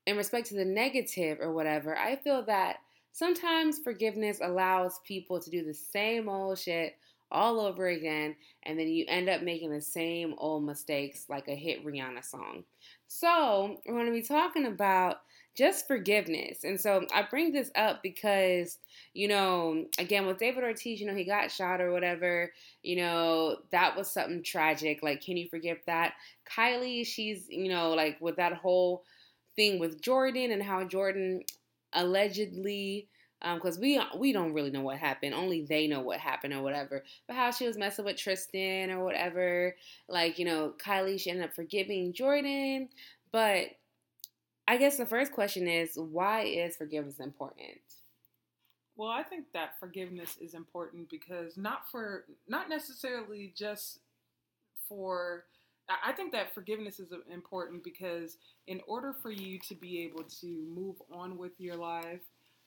in 0.07 0.17
respect 0.17 0.47
to 0.49 0.55
the 0.55 0.65
negative 0.65 1.39
or 1.41 1.53
whatever, 1.53 1.97
I 1.97 2.17
feel 2.17 2.43
that 2.45 2.77
sometimes 3.13 3.79
forgiveness 3.79 4.39
allows 4.43 5.01
people 5.05 5.41
to 5.41 5.51
do 5.51 5.65
the 5.65 5.75
same 5.75 6.29
old 6.29 6.59
shit 6.59 6.97
all 7.33 7.59
over 7.61 7.89
again, 7.89 8.37
and 8.63 8.79
then 8.79 8.87
you 8.87 9.05
end 9.09 9.29
up 9.29 9.43
making 9.43 9.71
the 9.71 9.81
same 9.81 10.35
old 10.39 10.65
mistakes 10.65 11.27
like 11.29 11.49
a 11.49 11.57
hit 11.57 11.85
Rihanna 11.85 12.25
song. 12.25 12.63
So, 13.09 13.81
we're 13.85 13.95
going 13.95 14.07
to 14.07 14.13
be 14.13 14.23
talking 14.23 14.67
about 14.67 15.19
just 15.57 15.89
forgiveness. 15.89 16.65
And 16.65 16.79
so 16.79 17.07
I 17.15 17.23
bring 17.23 17.51
this 17.51 17.71
up 17.75 18.03
because, 18.03 18.79
you 19.15 19.27
know, 19.27 19.87
again, 19.99 20.27
with 20.27 20.39
David 20.39 20.63
Ortiz, 20.63 21.01
you 21.01 21.07
know, 21.07 21.15
he 21.15 21.25
got 21.25 21.51
shot 21.51 21.81
or 21.81 21.93
whatever, 21.93 22.53
you 22.83 22.97
know, 22.97 23.57
that 23.73 23.97
was 23.97 24.11
something 24.11 24.43
tragic. 24.43 25.03
Like, 25.03 25.23
can 25.23 25.37
you 25.39 25.49
forgive 25.49 25.79
that? 25.87 26.13
Kylie, 26.47 27.07
she's, 27.07 27.47
you 27.49 27.71
know, 27.71 27.95
like 27.95 28.21
with 28.21 28.37
that 28.37 28.53
whole 28.53 29.05
thing 29.57 29.79
with 29.79 30.01
Jordan 30.01 30.53
and 30.53 30.63
how 30.63 30.85
Jordan 30.85 31.43
allegedly 31.93 33.09
because 33.55 33.77
um, 33.77 33.83
we 33.83 34.01
we 34.17 34.33
don't 34.33 34.55
really 34.55 34.71
know 34.71 34.81
what 34.81 34.99
happened. 34.99 35.35
Only 35.35 35.63
they 35.63 35.87
know 35.87 36.01
what 36.01 36.19
happened 36.19 36.55
or 36.55 36.63
whatever. 36.63 37.05
But 37.27 37.37
how 37.37 37.51
she 37.51 37.67
was 37.67 37.77
messing 37.77 38.05
with 38.05 38.17
Tristan 38.17 38.91
or 38.91 39.05
whatever. 39.05 39.77
Like 40.09 40.39
you 40.39 40.45
know, 40.45 40.73
Kylie 40.79 41.21
she 41.21 41.31
ended 41.31 41.47
up 41.47 41.55
forgiving 41.55 42.13
Jordan. 42.13 42.89
But 43.33 43.69
I 44.67 44.79
guess 44.79 44.97
the 44.97 45.07
first 45.07 45.33
question 45.33 45.69
is 45.69 45.97
why 45.97 46.43
is 46.43 46.77
forgiveness 46.77 47.21
important? 47.21 47.79
Well, 48.97 49.11
I 49.11 49.23
think 49.23 49.45
that 49.53 49.79
forgiveness 49.79 50.39
is 50.41 50.55
important 50.55 51.11
because 51.11 51.59
not 51.59 51.91
for 51.91 52.25
not 52.49 52.71
necessarily 52.71 53.53
just 53.55 53.99
for 54.89 55.45
I 55.89 56.13
think 56.13 56.33
that 56.33 56.55
forgiveness 56.55 56.99
is 56.99 57.13
important 57.33 57.85
because 57.85 58.39
in 58.67 58.81
order 58.89 59.15
for 59.23 59.31
you 59.31 59.59
to 59.69 59.75
be 59.75 60.03
able 60.03 60.25
to 60.41 60.47
move 60.75 60.97
on 61.13 61.39
with 61.39 61.53
your 61.59 61.77
life, 61.77 62.23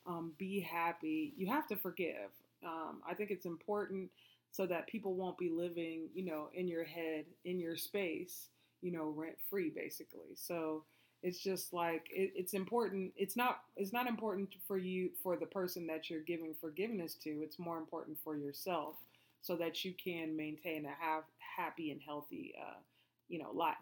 um, 0.05 0.31
be 0.37 0.59
happy, 0.59 1.33
you 1.37 1.47
have 1.47 1.67
to 1.67 1.75
forgive. 1.75 2.31
Um, 2.65 3.01
I 3.07 3.13
think 3.13 3.31
it's 3.31 3.45
important 3.45 4.09
so 4.51 4.65
that 4.65 4.87
people 4.87 5.13
won't 5.13 5.37
be 5.37 5.49
living, 5.49 6.09
you 6.13 6.25
know, 6.25 6.49
in 6.53 6.67
your 6.67 6.83
head, 6.83 7.25
in 7.45 7.59
your 7.59 7.75
space, 7.75 8.47
you 8.81 8.91
know, 8.91 9.13
rent 9.15 9.35
free, 9.49 9.69
basically. 9.69 10.35
So 10.35 10.83
it's 11.21 11.39
just 11.39 11.73
like 11.73 12.07
it, 12.11 12.31
it's 12.35 12.53
important. 12.53 13.11
It's 13.17 13.35
not. 13.35 13.61
It's 13.75 13.93
not 13.93 14.07
important 14.07 14.49
for 14.67 14.77
you 14.77 15.09
for 15.21 15.35
the 15.35 15.45
person 15.45 15.85
that 15.87 16.09
you're 16.09 16.21
giving 16.21 16.55
forgiveness 16.59 17.15
to. 17.23 17.41
It's 17.43 17.59
more 17.59 17.77
important 17.77 18.17
for 18.23 18.37
yourself, 18.37 18.95
so 19.41 19.55
that 19.57 19.83
you 19.83 19.93
can 20.01 20.35
maintain 20.35 20.85
a 20.85 20.95
have 21.03 21.23
happy 21.57 21.91
and 21.91 22.01
healthy, 22.05 22.53
uh, 22.59 22.79
you 23.29 23.39
know, 23.39 23.51
life. 23.53 23.77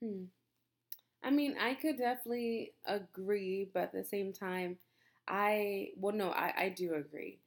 Hmm. 0.00 0.24
I 1.22 1.30
mean, 1.30 1.56
I 1.60 1.74
could 1.74 1.98
definitely 1.98 2.72
agree, 2.86 3.70
but 3.74 3.84
at 3.84 3.92
the 3.92 4.04
same 4.04 4.32
time, 4.32 4.78
I 5.28 5.90
well, 5.96 6.14
no, 6.14 6.30
I 6.30 6.52
I 6.56 6.68
do 6.70 6.94
agree, 6.94 7.40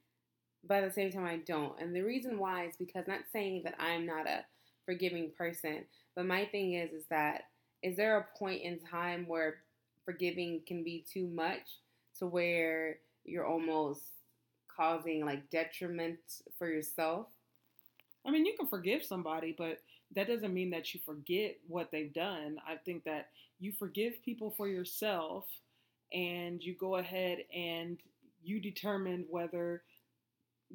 but 0.64 0.82
at 0.84 0.88
the 0.88 0.94
same 0.94 1.12
time, 1.12 1.26
I 1.26 1.38
don't. 1.38 1.78
And 1.80 1.94
the 1.94 2.02
reason 2.02 2.38
why 2.38 2.66
is 2.66 2.76
because 2.76 3.06
not 3.08 3.20
saying 3.32 3.62
that 3.64 3.76
I'm 3.80 4.06
not 4.06 4.28
a 4.28 4.44
forgiving 4.86 5.32
person, 5.36 5.84
but 6.16 6.26
my 6.26 6.46
thing 6.46 6.74
is 6.74 6.92
is 6.92 7.06
that 7.10 7.44
is 7.82 7.96
there 7.96 8.18
a 8.18 8.38
point 8.38 8.62
in 8.62 8.78
time 8.80 9.26
where 9.28 9.56
forgiving 10.04 10.62
can 10.66 10.84
be 10.84 11.04
too 11.12 11.28
much 11.28 11.80
to 12.18 12.26
where 12.26 12.98
you're 13.24 13.46
almost 13.46 14.02
causing 14.74 15.24
like 15.26 15.50
detriment 15.50 16.18
for 16.58 16.68
yourself? 16.68 17.28
I 18.26 18.30
mean, 18.30 18.46
you 18.46 18.54
can 18.56 18.68
forgive 18.68 19.04
somebody, 19.04 19.54
but 19.56 19.78
that 20.14 20.28
doesn't 20.28 20.52
mean 20.54 20.70
that 20.70 20.94
you 20.94 21.00
forget 21.04 21.56
what 21.68 21.90
they've 21.90 22.12
done. 22.12 22.58
I 22.66 22.76
think 22.76 23.04
that 23.04 23.28
you 23.60 23.72
forgive 23.78 24.22
people 24.24 24.54
for 24.56 24.68
yourself 24.68 25.44
and 26.12 26.62
you 26.62 26.74
go 26.74 26.96
ahead 26.96 27.38
and 27.54 27.98
you 28.44 28.60
determine 28.60 29.24
whether 29.30 29.82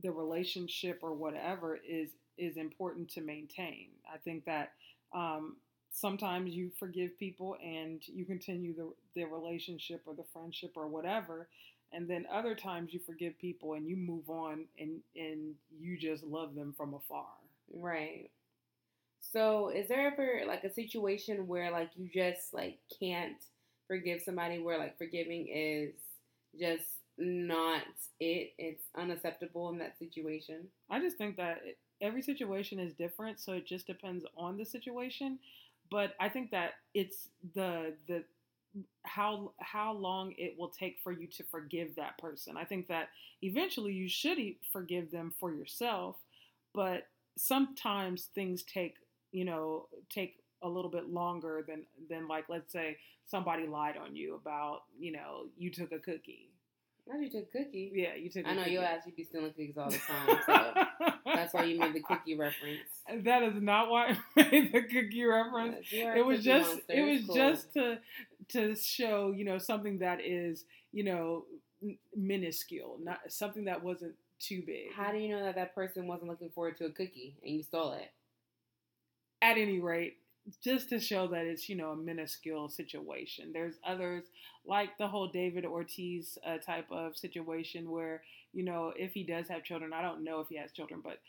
the 0.01 0.11
relationship 0.11 0.99
or 1.01 1.13
whatever 1.13 1.79
is 1.87 2.09
is 2.37 2.57
important 2.57 3.09
to 3.09 3.21
maintain. 3.21 3.87
I 4.13 4.17
think 4.17 4.45
that 4.45 4.73
um, 5.13 5.57
sometimes 5.91 6.51
you 6.53 6.69
forgive 6.77 7.17
people 7.17 7.57
and 7.63 8.01
you 8.07 8.25
continue 8.25 8.75
the, 8.75 8.93
the 9.15 9.23
relationship 9.25 10.03
or 10.05 10.13
the 10.13 10.25
friendship 10.33 10.73
or 10.75 10.87
whatever 10.87 11.47
and 11.93 12.07
then 12.07 12.25
other 12.31 12.53
times 12.53 12.93
you 12.93 12.99
forgive 13.05 13.37
people 13.39 13.73
and 13.73 13.87
you 13.87 13.95
move 13.95 14.29
on 14.29 14.65
and 14.79 14.99
and 15.15 15.55
you 15.79 15.97
just 15.97 16.23
love 16.23 16.53
them 16.53 16.73
from 16.77 16.93
afar 16.93 17.25
right 17.73 18.29
so 19.31 19.69
is 19.69 19.87
there 19.87 20.07
ever 20.07 20.41
like 20.47 20.63
a 20.63 20.73
situation 20.73 21.47
where 21.47 21.71
like 21.71 21.89
you 21.95 22.09
just 22.13 22.53
like 22.53 22.77
can't 22.99 23.37
forgive 23.87 24.21
somebody 24.21 24.59
where 24.59 24.77
like 24.77 24.97
forgiving 24.97 25.47
is 25.47 25.93
just 26.59 26.85
not 27.17 27.81
it 28.19 28.53
it's 28.57 28.83
unacceptable 28.97 29.69
in 29.69 29.77
that 29.77 29.97
situation 29.97 30.67
i 30.89 30.99
just 30.99 31.17
think 31.17 31.35
that 31.35 31.61
every 32.01 32.21
situation 32.21 32.79
is 32.79 32.93
different 32.93 33.39
so 33.39 33.53
it 33.53 33.65
just 33.65 33.87
depends 33.87 34.25
on 34.37 34.57
the 34.57 34.65
situation 34.65 35.39
but 35.89 36.15
I 36.19 36.27
think 36.27 36.51
that 36.51 36.71
it's 36.93 37.29
the 37.55 37.93
the 38.07 38.23
how 39.03 39.51
how 39.59 39.93
long 39.93 40.33
it 40.37 40.55
will 40.57 40.69
take 40.69 40.99
for 41.03 41.11
you 41.11 41.27
to 41.27 41.43
forgive 41.43 41.95
that 41.95 42.17
person. 42.17 42.57
I 42.57 42.65
think 42.65 42.87
that 42.87 43.09
eventually 43.41 43.93
you 43.93 44.09
should 44.09 44.37
forgive 44.71 45.11
them 45.11 45.33
for 45.39 45.51
yourself, 45.53 46.17
but 46.73 47.07
sometimes 47.37 48.29
things 48.35 48.63
take 48.63 48.95
you 49.31 49.45
know 49.45 49.87
take 50.09 50.35
a 50.63 50.69
little 50.69 50.89
bit 50.89 51.09
longer 51.09 51.63
than 51.67 51.83
than 52.09 52.27
like 52.27 52.45
let's 52.49 52.71
say 52.71 52.97
somebody 53.25 53.67
lied 53.67 53.95
on 53.97 54.15
you 54.15 54.35
about 54.35 54.81
you 54.99 55.11
know 55.11 55.45
you 55.57 55.69
took 55.69 55.91
a 55.91 55.99
cookie 55.99 56.49
not 57.07 57.21
you 57.21 57.29
took 57.29 57.43
a 57.43 57.63
cookie. 57.63 57.91
Yeah, 57.93 58.15
you 58.15 58.29
took. 58.29 58.45
I 58.45 58.53
know 58.53 58.63
cookie. 58.63 58.73
your 58.73 58.83
ass. 58.83 59.03
You 59.05 59.13
be 59.13 59.23
stealing 59.23 59.51
cookies 59.51 59.77
all 59.77 59.89
the 59.89 59.97
time. 59.97 60.39
So 60.45 61.09
that's 61.25 61.53
why 61.53 61.63
you 61.63 61.79
made 61.79 61.93
the 61.93 62.01
cookie 62.01 62.35
reference. 62.35 62.81
That 63.23 63.43
is 63.43 63.61
not 63.61 63.89
why 63.89 64.17
I 64.35 64.43
made 64.51 64.73
the 64.73 64.81
cookie 64.81 65.23
reference. 65.23 65.87
It 65.91 66.25
was 66.25 66.43
just. 66.43 66.69
Monster. 66.69 66.93
It 66.93 67.11
was 67.11 67.25
cool. 67.25 67.35
just 67.35 67.73
to 67.73 67.99
to 68.49 68.75
show 68.75 69.31
you 69.35 69.45
know 69.45 69.57
something 69.57 69.99
that 69.99 70.19
is 70.21 70.65
you 70.91 71.03
know 71.03 71.45
minuscule, 72.15 72.97
not 73.01 73.19
something 73.29 73.65
that 73.65 73.83
wasn't 73.83 74.15
too 74.39 74.61
big. 74.65 74.91
How 74.93 75.11
do 75.11 75.17
you 75.17 75.29
know 75.29 75.43
that 75.43 75.55
that 75.55 75.73
person 75.73 76.07
wasn't 76.07 76.29
looking 76.29 76.49
forward 76.49 76.77
to 76.77 76.85
a 76.85 76.91
cookie 76.91 77.37
and 77.43 77.55
you 77.55 77.63
stole 77.63 77.93
it? 77.93 78.11
At 79.41 79.57
any 79.57 79.79
rate, 79.79 80.17
just 80.63 80.89
to 80.89 80.99
show 80.99 81.27
that 81.27 81.45
it's 81.45 81.69
you 81.69 81.75
know 81.75 81.91
a 81.91 81.95
minuscule 81.95 82.69
situation. 82.69 83.51
There's 83.53 83.75
others 83.85 84.25
like 84.65 84.97
the 84.97 85.07
whole 85.07 85.27
David 85.27 85.65
Ortiz 85.65 86.37
uh, 86.45 86.57
type 86.57 86.87
of 86.91 87.17
situation 87.17 87.89
where 87.91 88.23
you 88.53 88.63
know 88.63 88.93
if 88.95 89.13
he 89.13 89.23
does 89.23 89.47
have 89.49 89.63
children, 89.63 89.93
I 89.93 90.01
don't 90.01 90.23
know 90.23 90.39
if 90.39 90.47
he 90.47 90.57
has 90.57 90.71
children, 90.71 91.01
but 91.03 91.19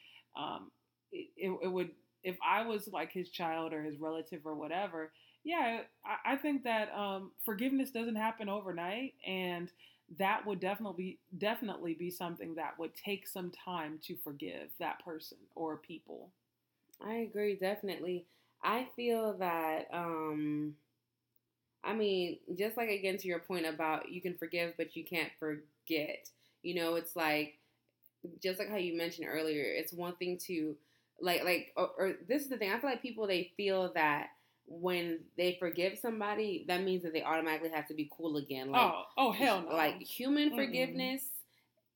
um, 0.41 0.71
it, 1.12 1.29
it, 1.62 1.69
would 1.71 1.91
if 2.23 2.37
I 2.47 2.67
was 2.67 2.88
like 2.93 3.12
his 3.12 3.31
child 3.31 3.73
or 3.73 3.83
his 3.83 3.99
relative 3.99 4.43
or 4.45 4.55
whatever. 4.55 5.12
Yeah, 5.45 5.81
I, 6.05 6.35
I 6.35 6.37
think 6.37 6.65
that 6.65 6.93
um, 6.95 7.33
forgiveness 7.45 7.91
doesn't 7.91 8.17
happen 8.17 8.49
overnight, 8.49 9.15
and 9.27 9.71
that 10.19 10.47
would 10.47 10.61
definitely 10.61 11.19
definitely 11.37 11.95
be 11.95 12.11
something 12.11 12.55
that 12.55 12.79
would 12.79 12.95
take 12.95 13.27
some 13.27 13.53
time 13.65 13.99
to 14.05 14.17
forgive 14.25 14.71
that 14.79 15.05
person 15.05 15.38
or 15.55 15.77
people. 15.77 16.31
I 17.05 17.14
agree, 17.17 17.57
definitely. 17.57 18.26
I 18.62 18.88
feel 18.97 19.35
that 19.38 19.88
um 19.93 20.76
I 21.85 21.95
mean, 21.95 22.38
just 22.57 22.76
like 22.76 22.88
again 22.90 23.17
to 23.19 23.28
your 23.28 23.38
point 23.38 23.67
about 23.67 24.11
you 24.11 24.21
can 24.21 24.35
forgive 24.37 24.75
but 24.76 24.97
you 24.97 25.05
can't 25.05 25.33
forget. 25.38 26.28
You 26.62 26.75
know, 26.75 26.97
it's 26.97 27.17
like 27.17 27.59
just 28.43 28.59
like 28.59 28.69
how 28.71 28.76
you 28.76 28.97
mentioned 28.97 29.28
earlier, 29.31 29.62
it's 29.64 29.93
one 29.93 30.17
thing 30.17 30.38
to 30.47 30.76
like 31.21 31.45
like 31.45 31.73
or, 31.76 31.90
or 31.99 32.12
this 32.28 32.43
is 32.43 32.49
the 32.49 32.57
thing. 32.59 32.71
I 32.73 32.78
feel 32.81 32.90
like 32.90 33.02
people 33.02 33.26
they 33.26 33.52
feel 33.57 33.93
that 33.95 34.28
when 34.67 35.21
they 35.37 35.57
forgive 35.59 35.99
somebody, 35.99 36.64
that 36.69 36.83
means 36.83 37.02
that 37.05 37.12
they 37.12 37.23
automatically 37.23 37.71
have 37.71 37.87
to 37.88 37.95
be 37.95 38.11
cool 38.17 38.37
again. 38.37 38.71
Like, 38.71 38.83
oh, 38.83 39.02
oh 39.17 39.33
hell 39.33 39.64
no. 39.69 39.75
Like 39.76 40.02
human 40.02 40.50
mm 40.50 40.55
forgiveness, 40.57 41.23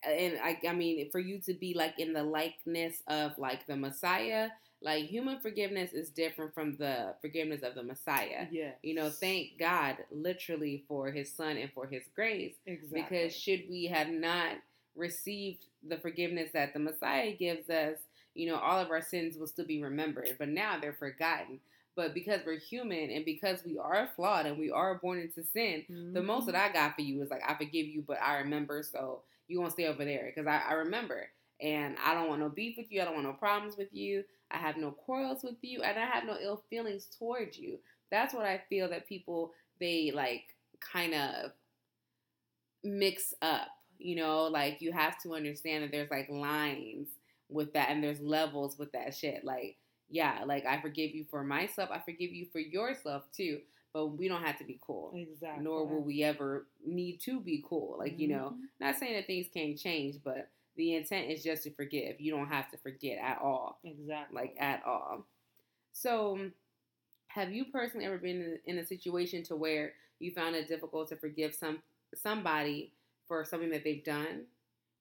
and 0.02 0.38
I, 0.42 0.58
I 0.68 0.72
mean, 0.72 1.10
for 1.10 1.18
you 1.20 1.40
to 1.42 1.54
be 1.54 1.74
like 1.74 1.98
in 1.98 2.12
the 2.12 2.22
likeness 2.22 3.02
of 3.08 3.38
like 3.38 3.66
the 3.66 3.76
Messiah, 3.76 4.50
like 4.82 5.04
human 5.06 5.40
forgiveness 5.40 5.92
is 5.92 6.10
different 6.10 6.54
from 6.54 6.76
the 6.76 7.14
forgiveness 7.20 7.62
of 7.62 7.74
the 7.74 7.82
Messiah. 7.82 8.46
Yeah. 8.50 8.72
You 8.82 8.94
know, 8.94 9.10
thank 9.10 9.58
God 9.58 9.98
literally 10.10 10.84
for 10.88 11.10
his 11.10 11.32
son 11.32 11.56
and 11.56 11.70
for 11.72 11.86
his 11.86 12.04
grace. 12.14 12.54
Exactly. 12.66 13.02
Because 13.02 13.34
should 13.34 13.62
we 13.68 13.86
have 13.86 14.08
not 14.08 14.56
received 14.94 15.66
the 15.86 15.96
forgiveness 15.98 16.50
that 16.52 16.72
the 16.72 16.78
Messiah 16.78 17.32
gives 17.32 17.70
us, 17.70 17.98
you 18.34 18.48
know, 18.48 18.56
all 18.56 18.80
of 18.80 18.90
our 18.90 19.02
sins 19.02 19.36
will 19.36 19.46
still 19.46 19.66
be 19.66 19.82
remembered. 19.82 20.36
But 20.38 20.48
now 20.48 20.78
they're 20.80 20.92
forgotten. 20.92 21.60
But 21.94 22.14
because 22.14 22.40
we're 22.46 22.58
human 22.58 23.10
and 23.10 23.24
because 23.24 23.64
we 23.64 23.78
are 23.78 24.08
flawed 24.16 24.46
and 24.46 24.58
we 24.58 24.70
are 24.70 24.98
born 24.98 25.18
into 25.18 25.44
sin, 25.44 25.84
mm-hmm. 25.90 26.14
the 26.14 26.22
most 26.22 26.46
that 26.46 26.54
I 26.54 26.72
got 26.72 26.94
for 26.94 27.02
you 27.02 27.22
is 27.22 27.30
like, 27.30 27.42
I 27.46 27.54
forgive 27.54 27.86
you, 27.86 28.02
but 28.06 28.18
I 28.22 28.38
remember. 28.38 28.82
So 28.82 29.20
you 29.46 29.60
won't 29.60 29.72
stay 29.72 29.86
over 29.86 30.04
there 30.04 30.32
because 30.34 30.46
I, 30.46 30.70
I 30.70 30.72
remember. 30.74 31.28
And 31.60 31.96
I 32.04 32.14
don't 32.14 32.28
want 32.28 32.40
no 32.40 32.48
beef 32.48 32.76
with 32.76 32.90
you. 32.90 33.02
I 33.02 33.04
don't 33.04 33.14
want 33.14 33.26
no 33.26 33.34
problems 33.34 33.76
with 33.76 33.92
you. 33.92 34.24
I 34.52 34.58
have 34.58 34.76
no 34.76 34.90
quarrels 34.90 35.42
with 35.42 35.56
you, 35.62 35.82
and 35.82 35.98
I 35.98 36.06
have 36.06 36.24
no 36.24 36.36
ill 36.42 36.62
feelings 36.70 37.06
towards 37.18 37.58
you. 37.58 37.78
That's 38.10 38.34
what 38.34 38.46
I 38.46 38.60
feel 38.68 38.88
that 38.90 39.08
people 39.08 39.52
they 39.80 40.12
like 40.14 40.44
kind 40.80 41.14
of 41.14 41.52
mix 42.84 43.34
up. 43.42 43.68
You 43.98 44.16
know, 44.16 44.44
like 44.44 44.80
you 44.80 44.92
have 44.92 45.20
to 45.22 45.34
understand 45.34 45.84
that 45.84 45.92
there's 45.92 46.10
like 46.10 46.28
lines 46.28 47.08
with 47.48 47.72
that, 47.74 47.90
and 47.90 48.02
there's 48.02 48.20
levels 48.20 48.78
with 48.78 48.92
that 48.92 49.14
shit. 49.14 49.44
Like, 49.44 49.76
yeah, 50.08 50.40
like 50.44 50.66
I 50.66 50.80
forgive 50.80 51.12
you 51.14 51.24
for 51.30 51.44
myself, 51.44 51.90
I 51.92 52.00
forgive 52.00 52.32
you 52.32 52.46
for 52.52 52.58
yourself 52.58 53.24
too. 53.36 53.60
But 53.94 54.06
we 54.06 54.26
don't 54.26 54.42
have 54.42 54.56
to 54.58 54.64
be 54.64 54.80
cool. 54.80 55.12
Exactly. 55.14 55.62
Nor 55.62 55.86
will 55.86 56.02
we 56.02 56.22
ever 56.22 56.66
need 56.82 57.18
to 57.26 57.40
be 57.40 57.62
cool. 57.68 57.96
Like, 57.98 58.18
you 58.18 58.28
know, 58.28 58.54
mm-hmm. 58.54 58.64
not 58.80 58.96
saying 58.96 59.14
that 59.14 59.26
things 59.26 59.48
can't 59.52 59.78
change, 59.78 60.16
but 60.24 60.48
the 60.76 60.94
intent 60.94 61.30
is 61.30 61.42
just 61.42 61.64
to 61.64 61.74
forgive. 61.74 62.20
You 62.20 62.32
don't 62.32 62.48
have 62.48 62.70
to 62.70 62.78
forget 62.78 63.18
at 63.18 63.38
all. 63.42 63.78
Exactly. 63.84 64.34
Like 64.40 64.56
at 64.58 64.82
all. 64.86 65.26
So, 65.92 66.50
have 67.28 67.52
you 67.52 67.66
personally 67.66 68.06
ever 68.06 68.18
been 68.18 68.58
in 68.66 68.78
a 68.78 68.86
situation 68.86 69.42
to 69.44 69.56
where 69.56 69.94
you 70.18 70.32
found 70.32 70.54
it 70.56 70.68
difficult 70.68 71.08
to 71.08 71.16
forgive 71.16 71.54
some 71.54 71.82
somebody 72.14 72.92
for 73.26 73.44
something 73.44 73.70
that 73.70 73.84
they've 73.84 74.04
done? 74.04 74.44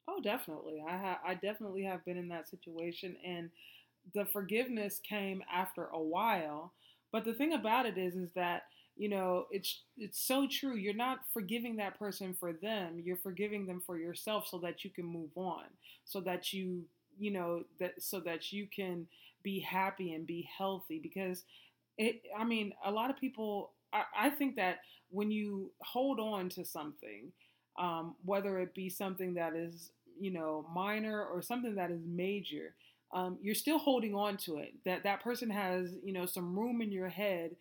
Oh, 0.07 0.21
definitely. 0.21 0.83
I 0.87 0.97
ha- 0.97 1.21
I 1.25 1.35
definitely 1.35 1.83
have 1.83 2.03
been 2.05 2.17
in 2.17 2.27
that 2.29 2.49
situation, 2.49 3.15
and 3.25 3.49
the 4.13 4.25
forgiveness 4.25 4.99
came 4.99 5.43
after 5.51 5.85
a 5.87 6.01
while. 6.01 6.73
But 7.11 7.25
the 7.25 7.33
thing 7.33 7.53
about 7.53 7.85
it 7.85 7.97
is, 7.97 8.15
is 8.15 8.31
that 8.33 8.63
you 8.97 9.09
know 9.09 9.45
it's 9.51 9.81
it's 9.97 10.19
so 10.19 10.47
true 10.49 10.75
you're 10.75 10.93
not 10.93 11.19
forgiving 11.33 11.77
that 11.77 11.97
person 11.97 12.33
for 12.39 12.53
them 12.53 13.01
you're 13.03 13.15
forgiving 13.17 13.65
them 13.65 13.81
for 13.85 13.97
yourself 13.97 14.47
so 14.47 14.57
that 14.57 14.83
you 14.83 14.89
can 14.89 15.05
move 15.05 15.29
on 15.35 15.63
so 16.05 16.19
that 16.19 16.51
you 16.53 16.83
you 17.17 17.31
know 17.31 17.63
that 17.79 17.93
so 18.01 18.19
that 18.19 18.51
you 18.51 18.67
can 18.73 19.07
be 19.43 19.59
happy 19.59 20.13
and 20.13 20.27
be 20.27 20.47
healthy 20.57 20.99
because 21.01 21.43
it 21.97 22.21
I 22.37 22.43
mean, 22.43 22.73
a 22.85 22.91
lot 22.91 23.09
of 23.09 23.17
people 23.17 23.71
I, 23.93 24.03
I 24.17 24.29
think 24.29 24.55
that 24.55 24.79
when 25.09 25.31
you 25.31 25.71
hold 25.81 26.19
on 26.19 26.49
to 26.49 26.65
something, 26.65 27.31
um, 27.79 28.15
whether 28.25 28.59
it 28.59 28.73
be 28.73 28.89
something 28.89 29.33
that 29.35 29.55
is, 29.55 29.91
you 30.19 30.31
know, 30.31 30.65
minor 30.73 31.23
or 31.25 31.41
something 31.41 31.75
that 31.75 31.91
is 31.91 32.01
major, 32.07 32.73
um, 33.13 33.37
you're 33.41 33.55
still 33.55 33.77
holding 33.77 34.15
on 34.15 34.37
to 34.37 34.57
it. 34.57 34.73
That 34.85 35.03
that 35.03 35.21
person 35.21 35.49
has, 35.49 35.95
you 36.03 36.13
know, 36.13 36.25
some 36.25 36.57
room 36.57 36.81
in 36.81 36.91
your 36.91 37.09
head 37.09 37.55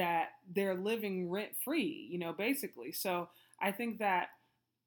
that 0.00 0.30
they're 0.54 0.74
living 0.74 1.28
rent 1.28 1.50
free, 1.62 2.08
you 2.10 2.18
know, 2.18 2.32
basically. 2.32 2.90
So 2.90 3.28
I 3.60 3.70
think 3.70 3.98
that 3.98 4.28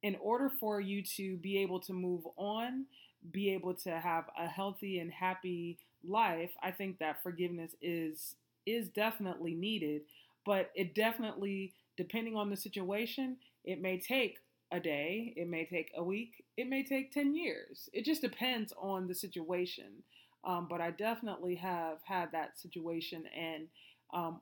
in 0.01 0.15
order 0.15 0.51
for 0.59 0.81
you 0.81 1.03
to 1.17 1.37
be 1.37 1.59
able 1.59 1.79
to 1.81 1.93
move 1.93 2.23
on, 2.35 2.87
be 3.31 3.53
able 3.53 3.75
to 3.75 3.91
have 3.91 4.25
a 4.39 4.47
healthy 4.47 4.97
and 4.97 5.11
happy 5.11 5.77
life, 6.03 6.49
I 6.63 6.71
think 6.71 6.97
that 6.97 7.21
forgiveness 7.21 7.75
is 7.79 8.33
is 8.65 8.89
definitely 8.89 9.53
needed, 9.53 10.01
but 10.47 10.71
it 10.73 10.95
definitely 10.95 11.73
depending 11.95 12.35
on 12.35 12.49
the 12.49 12.57
situation, 12.57 13.37
it 13.63 13.79
may 13.79 13.99
take 13.99 14.39
a 14.71 14.79
day, 14.79 15.35
it 15.37 15.47
may 15.47 15.63
take 15.63 15.91
a 15.95 16.03
week, 16.03 16.43
it 16.57 16.67
may 16.67 16.81
take 16.81 17.11
10 17.11 17.35
years. 17.35 17.87
It 17.93 18.03
just 18.03 18.21
depends 18.21 18.73
on 18.81 19.07
the 19.07 19.13
situation. 19.13 20.01
Um, 20.43 20.67
but 20.67 20.81
I 20.81 20.89
definitely 20.89 21.55
have 21.55 21.99
had 22.03 22.31
that 22.31 22.57
situation, 22.57 23.25
and 23.37 23.67
um, 24.11 24.41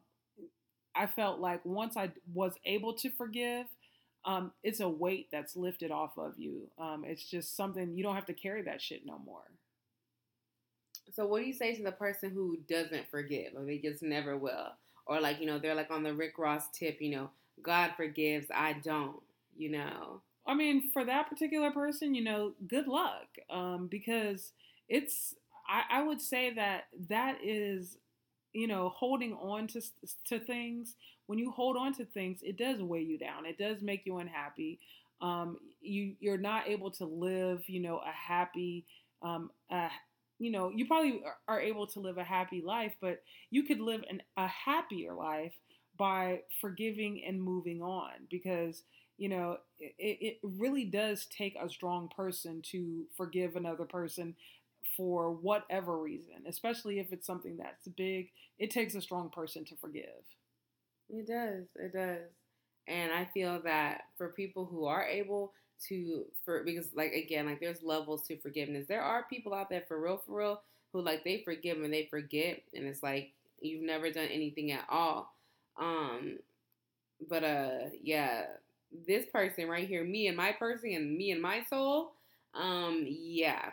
I 0.96 1.08
felt 1.08 1.40
like 1.40 1.66
once 1.66 1.98
I 1.98 2.12
was 2.34 2.54
able 2.66 2.94
to 2.96 3.10
forgive, 3.12 3.66
um, 4.26 4.52
it's 4.64 4.80
a 4.80 4.90
weight 4.90 5.28
that's 5.32 5.56
lifted 5.56 5.92
off 5.92 6.18
of 6.18 6.34
you. 6.38 6.70
Um, 6.78 7.04
it's 7.06 7.24
just 7.24 7.56
something 7.56 7.96
you 7.96 8.04
don't 8.04 8.16
have 8.16 8.26
to 8.28 8.34
carry 8.34 8.62
that 8.64 8.82
shit 8.82 9.06
no 9.06 9.20
more. 9.20 9.44
So, 11.14 11.26
what 11.26 11.40
do 11.42 11.48
you 11.48 11.54
say 11.54 11.76
to 11.76 11.84
the 11.84 11.92
person 11.92 12.30
who 12.32 12.58
doesn't 12.70 13.10
forgive, 13.10 13.54
or 13.56 13.66
they 13.66 13.80
just 13.80 14.04
never 14.04 14.38
will, 14.38 14.74
or 15.06 15.20
like 15.20 15.40
you 15.40 15.46
know 15.46 15.60
they're 15.60 15.76
like 15.76 15.92
on 15.92 16.04
the 16.04 16.14
Rick 16.14 16.38
Ross 16.38 16.66
tip, 16.72 17.02
you 17.02 17.16
know, 17.16 17.30
God 17.62 17.92
forgives, 17.98 18.48
I 18.54 18.74
don't, 18.74 19.22
you 19.58 19.72
know? 19.72 20.22
I 20.46 20.54
mean, 20.54 20.90
for 20.92 21.06
that 21.06 21.30
particular 21.30 21.72
person, 21.72 22.16
you 22.16 22.24
know, 22.24 22.54
good 22.68 22.88
luck. 22.88 23.28
Um, 23.50 23.88
because 23.88 24.52
it's, 24.90 25.36
I, 25.68 26.00
I 26.00 26.04
would 26.04 26.22
say 26.22 26.54
that 26.54 26.86
that 27.10 27.38
is, 27.44 27.98
you 28.54 28.68
know, 28.68 28.90
holding 28.90 29.34
on 29.34 29.68
to, 29.68 29.82
to 30.28 30.40
things. 30.40 30.96
When 31.28 31.40
you 31.40 31.52
hold 31.52 31.78
on 31.78 31.94
to 31.96 32.06
things, 32.06 32.40
it 32.44 32.58
does 32.58 32.82
weigh 32.82 33.02
you 33.04 33.18
down. 33.18 33.46
It 33.46 33.58
does 33.58 33.82
make 33.82 34.06
you 34.06 34.18
unhappy. 34.18 34.80
Um, 35.22 35.58
you, 35.82 36.16
you're 36.20 36.38
not 36.38 36.68
able 36.68 36.92
to 36.92 37.06
live, 37.06 37.64
you 37.68 37.80
know, 37.80 37.98
a 38.00 38.12
happy, 38.12 38.86
um, 39.22 39.52
a, 39.72 39.90
you 40.40 40.52
know, 40.52 40.72
you 40.74 40.86
probably 40.88 41.22
are 41.48 41.62
able 41.62 41.86
to 41.88 42.00
live 42.00 42.18
a 42.18 42.24
happy 42.24 42.62
life, 42.66 42.94
but 43.00 43.22
you 43.52 43.64
could 43.64 43.80
live 43.80 44.04
an, 44.10 44.22
a 44.38 44.48
happier 44.48 45.14
life 45.14 45.54
by 45.98 46.40
forgiving 46.60 47.24
and 47.28 47.42
moving 47.42 47.82
on 47.82 48.12
because 48.30 48.84
you 49.18 49.30
know 49.30 49.58
it, 49.78 49.94
it 50.00 50.38
really 50.42 50.86
does 50.86 51.28
take 51.28 51.56
a 51.62 51.70
strong 51.70 52.10
person 52.16 52.62
to 52.72 53.04
forgive 53.16 53.56
another 53.56 53.86
person 53.86 54.34
for 54.98 55.32
whatever 55.32 55.98
reason 55.98 56.44
especially 56.48 57.00
if 57.00 57.12
it's 57.12 57.28
something 57.28 57.58
that's 57.58 57.88
big 57.90 58.30
it 58.60 58.72
takes 58.72 58.96
a 58.96 59.02
strong 59.02 59.30
person 59.30 59.66
to 59.66 59.76
forgive. 59.78 60.24
It 61.10 61.28
does 61.28 61.66
it 61.76 61.94
does. 61.94 62.30
And 62.88 63.12
i 63.12 63.26
feel 63.34 63.62
that 63.64 64.02
for 64.18 64.30
people 64.30 64.66
who 64.66 64.86
are 64.86 65.06
able 65.06 65.54
to 65.88 66.26
for 66.46 66.64
because 66.64 66.90
like 66.96 67.12
again 67.14 67.48
like 67.48 67.60
there's 67.60 67.84
levels 67.84 68.24
to 68.28 68.38
forgiveness. 68.40 68.88
There 68.88 69.02
are 69.02 69.26
people 69.30 69.54
out 69.54 69.70
there 69.70 69.84
for 69.88 70.00
real 70.02 70.22
for 70.26 70.38
real 70.38 70.62
who 70.94 71.02
like 71.02 71.24
they 71.24 71.42
forgive 71.44 71.82
and 71.82 71.94
they 71.94 72.08
forget 72.10 72.62
and 72.74 72.86
it's 72.86 73.04
like 73.04 73.32
you've 73.62 73.84
never 73.84 74.12
done 74.12 74.28
anything 74.32 74.72
at 74.72 74.86
all. 74.90 75.34
Um, 75.80 76.38
but 77.30 77.44
uh, 77.44 77.80
yeah, 78.02 78.46
this 79.08 79.26
person 79.28 79.68
right 79.68 79.88
here, 79.88 80.04
me 80.04 80.28
and 80.28 80.38
my 80.38 80.52
person, 80.52 80.92
and 80.94 81.18
me 81.18 81.32
and 81.32 81.42
my 81.42 81.64
soul. 81.70 82.14
Um, 82.54 83.06
yeah, 83.08 83.72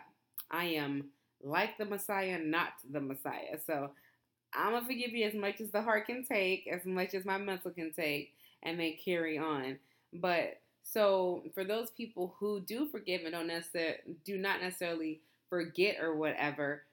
I 0.51 0.65
am 0.65 1.09
like 1.41 1.77
the 1.77 1.85
Messiah, 1.85 2.39
not 2.39 2.73
the 2.89 2.99
Messiah. 2.99 3.59
So 3.65 3.91
I'm 4.53 4.73
gonna 4.73 4.85
forgive 4.85 5.11
you 5.11 5.25
as 5.25 5.33
much 5.33 5.61
as 5.61 5.71
the 5.71 5.81
heart 5.81 6.07
can 6.07 6.23
take, 6.23 6.67
as 6.67 6.85
much 6.85 7.13
as 7.13 7.25
my 7.25 7.37
mental 7.37 7.71
can 7.71 7.91
take, 7.93 8.33
and 8.63 8.79
then 8.79 8.93
carry 9.03 9.37
on. 9.37 9.77
But 10.13 10.59
so 10.83 11.43
for 11.53 11.63
those 11.63 11.91
people 11.91 12.35
who 12.39 12.61
do 12.61 12.87
forgive 12.87 13.21
and 13.21 13.33
don't 13.33 13.47
necessarily 13.47 13.97
do 14.25 14.37
not 14.37 14.61
necessarily 14.61 15.21
forget 15.49 15.97
or 16.01 16.15
whatever, 16.15 16.83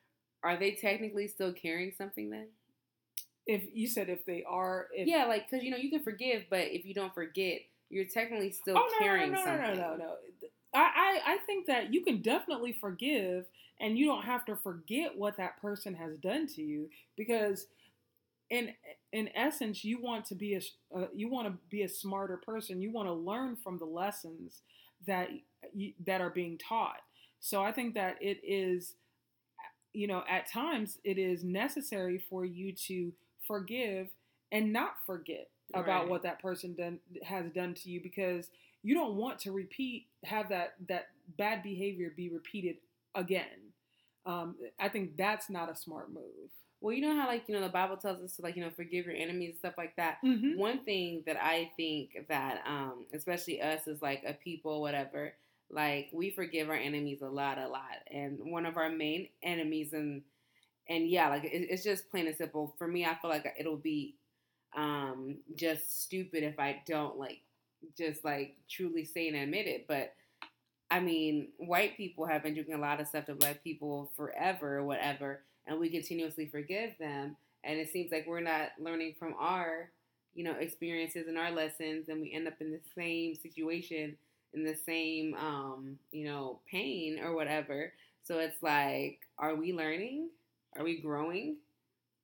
are 0.43 0.57
they 0.57 0.73
technically 0.73 1.29
still 1.29 1.53
carrying 1.53 1.93
something 1.97 2.31
then? 2.31 2.49
if 3.47 3.63
you 3.73 3.87
said 3.87 4.09
if 4.09 4.25
they 4.27 4.45
are, 4.45 4.89
if, 4.93 5.07
yeah, 5.07 5.25
like 5.25 5.49
because 5.49 5.65
you 5.65 5.71
know 5.71 5.77
you 5.77 5.91
can 5.91 6.03
forgive, 6.03 6.45
but 6.51 6.61
if 6.61 6.85
you 6.85 6.95
don't 6.95 7.15
forget, 7.15 7.61
you're 7.89 8.05
technically 8.05 8.51
still 8.51 8.77
oh, 8.77 8.89
no, 8.93 8.99
carrying 8.99 9.33
no, 9.33 9.39
no, 9.39 9.45
something. 9.45 9.77
No, 9.79 9.91
no, 9.91 9.97
no, 9.97 9.97
no. 9.99 10.15
I, 10.77 10.81
I, 10.95 11.21
I 11.35 11.39
think 11.47 11.67
that 11.67 11.93
you 11.93 12.03
can 12.03 12.21
definitely 12.23 12.73
forgive, 12.73 13.47
and 13.81 13.99
you 13.99 14.07
don't 14.07 14.25
have 14.25 14.45
to 14.47 14.57
forget 14.57 15.17
what 15.17 15.37
that 15.39 15.61
person 15.61 15.95
has 15.95 16.19
done 16.19 16.47
to 16.49 16.63
you 16.63 16.89
because, 17.17 17.67
in 18.51 18.75
in 19.13 19.31
essence, 19.35 19.85
you 19.85 20.01
want 20.01 20.25
to 20.27 20.35
be 20.35 20.55
a 20.55 20.61
uh, 20.95 21.07
you 21.15 21.29
want 21.29 21.49
to 21.49 21.55
be 21.71 21.83
a 21.83 21.89
smarter 21.89 22.37
person. 22.37 22.83
You 22.83 22.93
want 22.93 23.09
to 23.09 23.13
learn 23.13 23.57
from 23.57 23.79
the 23.79 23.85
lessons 23.87 24.63
that 25.07 25.31
you, 25.75 25.93
that 26.05 26.21
are 26.21 26.31
being 26.31 26.59
taught. 26.59 27.01
So 27.41 27.63
I 27.63 27.73
think 27.73 27.95
that 27.95 28.17
it 28.21 28.41
is, 28.43 28.95
you 29.93 30.07
know, 30.07 30.25
at 30.29 30.51
times 30.51 30.99
it 31.05 31.19
is 31.19 31.45
necessary 31.45 32.23
for 32.29 32.45
you 32.45 32.73
to 32.89 33.13
forgive 33.47 34.09
and 34.53 34.73
not 34.73 34.97
forget 35.07 35.49
right. 35.75 35.81
about 35.83 36.09
what 36.09 36.23
that 36.23 36.41
person 36.41 36.75
done 36.75 36.99
has 37.23 37.51
done 37.51 37.75
to 37.75 37.91
you 37.91 38.01
because 38.03 38.51
you 38.87 38.95
don't 38.95 39.17
want 39.17 39.41
to 39.41 39.51
repeat 39.51 40.07
have 40.25 40.49
that 40.49 40.75
that 40.89 41.09
bad 41.37 41.61
behavior 41.65 42.13
be 42.17 42.29
repeated 42.29 42.77
again. 43.17 43.73
Um, 44.25 44.55
I 44.79 44.89
think 44.89 45.17
that's 45.17 45.51
not 45.51 45.71
a 45.71 45.75
smart 45.75 46.13
move. 46.13 46.51
Well, 46.81 46.95
you 46.95 47.01
know 47.01 47.17
how 47.17 47.27
like 47.27 47.49
you 47.49 47.55
know 47.55 47.63
the 47.63 47.69
Bible 47.69 47.97
tells 47.97 48.23
us 48.23 48.37
to 48.37 48.43
like 48.43 48.55
you 48.55 48.63
know 48.63 48.71
forgive 48.71 49.07
your 49.07 49.17
enemies 49.17 49.51
and 49.51 49.59
stuff 49.59 49.75
like 49.77 49.97
that. 49.97 50.19
Mm-hmm. 50.25 50.57
One 50.57 50.85
thing 50.85 51.25
that 51.27 51.37
I 51.43 51.73
think 51.77 52.11
that 52.29 52.63
um, 52.65 53.07
especially 53.13 53.61
us 53.61 53.89
as 53.89 54.03
like 54.03 54.23
a 54.25 54.35
people, 54.35 54.81
whatever, 54.81 55.33
like 55.69 56.09
we 56.13 56.31
forgive 56.31 56.71
our 56.71 56.77
enemies 56.77 57.23
a 57.23 57.29
lot, 57.29 57.59
a 57.59 57.67
lot, 57.67 57.99
and 58.09 58.39
one 58.41 58.67
of 58.67 58.77
our 58.77 58.89
main 58.89 59.27
enemies 59.43 59.95
and 59.95 60.23
and 60.89 61.09
yeah, 61.09 61.29
like 61.29 61.43
it, 61.43 61.67
it's 61.71 61.83
just 61.83 62.09
plain 62.09 62.29
and 62.29 62.37
simple. 62.37 62.73
For 62.79 62.87
me, 62.87 63.05
I 63.05 63.17
feel 63.17 63.31
like 63.31 63.53
it'll 63.59 63.77
be 63.77 64.15
um, 64.77 65.39
just 65.57 66.05
stupid 66.05 66.45
if 66.45 66.61
I 66.61 66.83
don't 66.87 67.19
like 67.19 67.41
just 67.97 68.25
like 68.25 68.57
truly 68.69 69.05
say 69.05 69.29
and 69.29 69.37
admit 69.37 69.67
it. 69.67 69.87
But 69.89 70.15
I 70.91 71.01
mean, 71.01 71.49
white 71.59 71.97
people 71.97 72.27
have 72.27 72.43
been 72.43 72.55
doing 72.55 72.75
a 72.75 72.79
lot 72.79 73.01
of 73.01 73.09
stuff 73.09 73.27
to 73.27 73.35
black 73.35 73.63
people 73.65 74.13
forever 74.17 74.79
or 74.79 74.85
whatever, 74.85 75.43
and 75.67 75.81
we 75.81 75.89
continuously 75.91 76.47
forgive 76.47 76.97
them. 76.99 77.37
And 77.65 77.79
it 77.79 77.91
seems 77.91 78.13
like 78.13 78.27
we're 78.27 78.41
not 78.41 78.71
learning 78.79 79.15
from 79.19 79.35
our, 79.39 79.91
you 80.35 80.45
know, 80.45 80.53
experiences 80.53 81.27
and 81.27 81.37
our 81.37 81.51
lessons, 81.51 82.09
and 82.09 82.21
we 82.21 82.33
end 82.33 82.47
up 82.47 82.61
in 82.61 82.71
the 82.71 82.81
same 82.97 83.35
situation, 83.35 84.17
in 84.55 84.65
the 84.65 84.77
same, 84.77 85.35
um, 85.35 85.99
you 86.13 86.25
know, 86.25 86.61
pain 86.71 87.19
or 87.19 87.35
whatever. 87.35 87.93
So 88.23 88.39
it's 88.39 88.63
like, 88.63 89.21
are 89.39 89.57
we 89.57 89.73
learning? 89.73 90.31
Are 90.77 90.85
we 90.85 91.01
growing? 91.01 91.57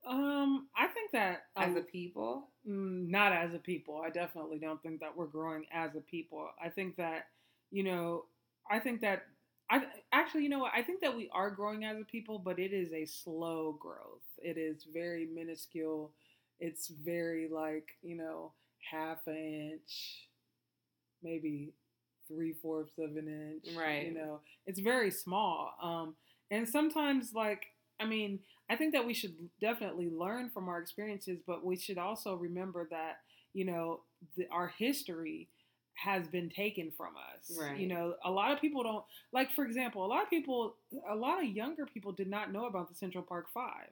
Um, 0.06 0.68
I 0.76 0.86
think 0.88 1.10
that 1.12 1.46
um, 1.56 1.70
as 1.70 1.76
a 1.76 1.80
people, 1.80 2.48
not 2.64 3.32
as 3.32 3.54
a 3.54 3.58
people. 3.58 4.02
I 4.04 4.10
definitely 4.10 4.58
don't 4.58 4.82
think 4.82 5.00
that 5.00 5.16
we're 5.16 5.26
growing 5.26 5.64
as 5.72 5.94
a 5.96 6.00
people. 6.00 6.48
I 6.62 6.68
think 6.68 6.96
that 6.96 7.26
you 7.70 7.82
know, 7.82 8.26
I 8.70 8.78
think 8.78 9.00
that 9.00 9.22
I 9.70 9.84
actually, 10.12 10.42
you 10.42 10.50
know 10.50 10.58
what? 10.58 10.72
I 10.76 10.82
think 10.82 11.00
that 11.00 11.16
we 11.16 11.30
are 11.32 11.50
growing 11.50 11.84
as 11.84 11.98
a 11.98 12.04
people, 12.04 12.38
but 12.38 12.58
it 12.58 12.72
is 12.72 12.92
a 12.92 13.06
slow 13.06 13.76
growth. 13.80 14.22
It 14.38 14.58
is 14.58 14.86
very 14.92 15.26
minuscule. 15.26 16.12
It's 16.60 16.88
very 16.88 17.48
like 17.48 17.88
you 18.02 18.16
know, 18.16 18.52
half 18.90 19.26
an 19.26 19.36
inch, 19.36 20.28
maybe 21.22 21.72
three 22.28 22.52
fourths 22.52 22.98
of 22.98 23.16
an 23.16 23.28
inch. 23.28 23.74
Right. 23.76 24.06
You 24.06 24.14
know, 24.14 24.40
it's 24.66 24.80
very 24.80 25.10
small. 25.10 25.74
Um, 25.82 26.14
and 26.50 26.68
sometimes 26.68 27.32
like 27.34 27.66
I 27.98 28.04
mean, 28.06 28.40
I 28.72 28.76
think 28.76 28.94
that 28.94 29.06
we 29.06 29.12
should 29.12 29.34
definitely 29.60 30.08
learn 30.08 30.48
from 30.48 30.66
our 30.70 30.78
experiences, 30.80 31.40
but 31.46 31.62
we 31.62 31.76
should 31.76 31.98
also 31.98 32.34
remember 32.34 32.88
that, 32.90 33.18
you 33.52 33.66
know, 33.66 34.00
the, 34.36 34.46
our 34.50 34.72
history 34.78 35.48
has 35.94 36.26
been 36.26 36.48
taken 36.48 36.90
from 36.96 37.12
us. 37.16 37.54
Right. 37.60 37.78
You 37.78 37.86
know, 37.86 38.14
a 38.24 38.30
lot 38.30 38.50
of 38.50 38.62
people 38.62 38.82
don't, 38.82 39.04
like, 39.30 39.52
for 39.52 39.64
example, 39.66 40.06
a 40.06 40.08
lot 40.08 40.22
of 40.22 40.30
people, 40.30 40.76
a 41.06 41.14
lot 41.14 41.44
of 41.44 41.50
younger 41.50 41.84
people 41.84 42.12
did 42.12 42.30
not 42.30 42.50
know 42.50 42.64
about 42.64 42.88
the 42.88 42.94
Central 42.94 43.22
Park 43.22 43.48
Five. 43.52 43.90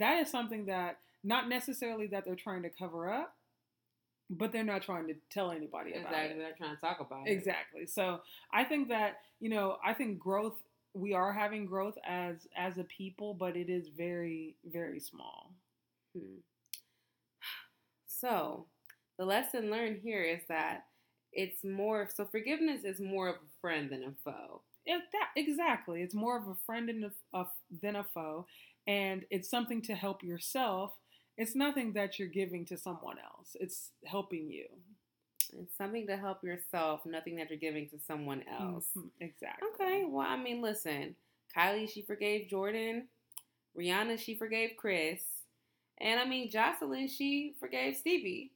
That 0.00 0.20
is 0.20 0.28
something 0.28 0.66
that, 0.66 0.98
not 1.22 1.48
necessarily 1.48 2.08
that 2.08 2.24
they're 2.24 2.34
trying 2.34 2.62
to 2.62 2.70
cover 2.70 3.12
up, 3.12 3.32
but 4.28 4.50
they're 4.50 4.64
not 4.64 4.82
trying 4.82 5.06
to 5.06 5.14
tell 5.30 5.52
anybody 5.52 5.92
about 5.92 6.12
exactly. 6.12 6.34
it. 6.34 6.38
They're 6.38 6.56
trying 6.58 6.74
to 6.74 6.80
talk 6.80 6.98
about 7.00 7.28
it. 7.28 7.30
Exactly. 7.30 7.86
So 7.86 8.20
I 8.52 8.64
think 8.64 8.88
that, 8.88 9.18
you 9.38 9.50
know, 9.50 9.76
I 9.84 9.94
think 9.94 10.18
growth 10.18 10.56
we 10.96 11.12
are 11.12 11.32
having 11.32 11.66
growth 11.66 11.98
as 12.04 12.46
as 12.56 12.78
a 12.78 12.84
people, 12.84 13.34
but 13.34 13.56
it 13.56 13.68
is 13.68 13.88
very 13.88 14.56
very 14.64 15.00
small. 15.00 15.52
Hmm. 16.16 16.40
So, 18.06 18.66
the 19.18 19.24
lesson 19.26 19.70
learned 19.70 19.98
here 20.02 20.22
is 20.22 20.42
that 20.48 20.84
it's 21.32 21.62
more 21.64 22.08
so 22.14 22.24
forgiveness 22.24 22.84
is 22.84 22.98
more 23.00 23.28
of 23.28 23.36
a 23.36 23.60
friend 23.60 23.90
than 23.90 24.04
a 24.04 24.12
foe. 24.24 24.62
Yeah, 24.86 25.00
that 25.12 25.28
exactly. 25.36 26.02
It's 26.02 26.14
more 26.14 26.36
of 26.38 26.48
a 26.48 26.56
friend 26.64 26.88
than 26.88 27.04
a, 27.04 27.38
a, 27.38 27.46
than 27.82 27.96
a 27.96 28.04
foe, 28.04 28.46
and 28.86 29.24
it's 29.30 29.50
something 29.50 29.82
to 29.82 29.94
help 29.94 30.22
yourself. 30.22 30.92
It's 31.36 31.54
nothing 31.54 31.92
that 31.92 32.18
you're 32.18 32.28
giving 32.28 32.64
to 32.66 32.78
someone 32.78 33.18
else. 33.18 33.56
It's 33.60 33.90
helping 34.06 34.50
you. 34.50 34.66
It's 35.54 35.76
something 35.76 36.06
to 36.06 36.16
help 36.16 36.42
yourself, 36.42 37.04
nothing 37.06 37.36
that 37.36 37.50
you're 37.50 37.58
giving 37.58 37.88
to 37.90 37.98
someone 37.98 38.42
else. 38.48 38.88
Mhm, 38.96 39.10
Exactly. 39.20 39.68
Okay, 39.74 40.04
well, 40.06 40.26
I 40.26 40.36
mean, 40.36 40.60
listen, 40.60 41.16
Kylie, 41.56 41.88
she 41.88 42.02
forgave 42.02 42.48
Jordan. 42.48 43.08
Rihanna, 43.76 44.18
she 44.18 44.34
forgave 44.36 44.76
Chris. 44.76 45.22
And 45.98 46.20
I 46.20 46.24
mean, 46.26 46.50
Joseline, 46.50 47.10
she 47.10 47.54
forgave 47.58 47.96
Stevie. 47.96 48.52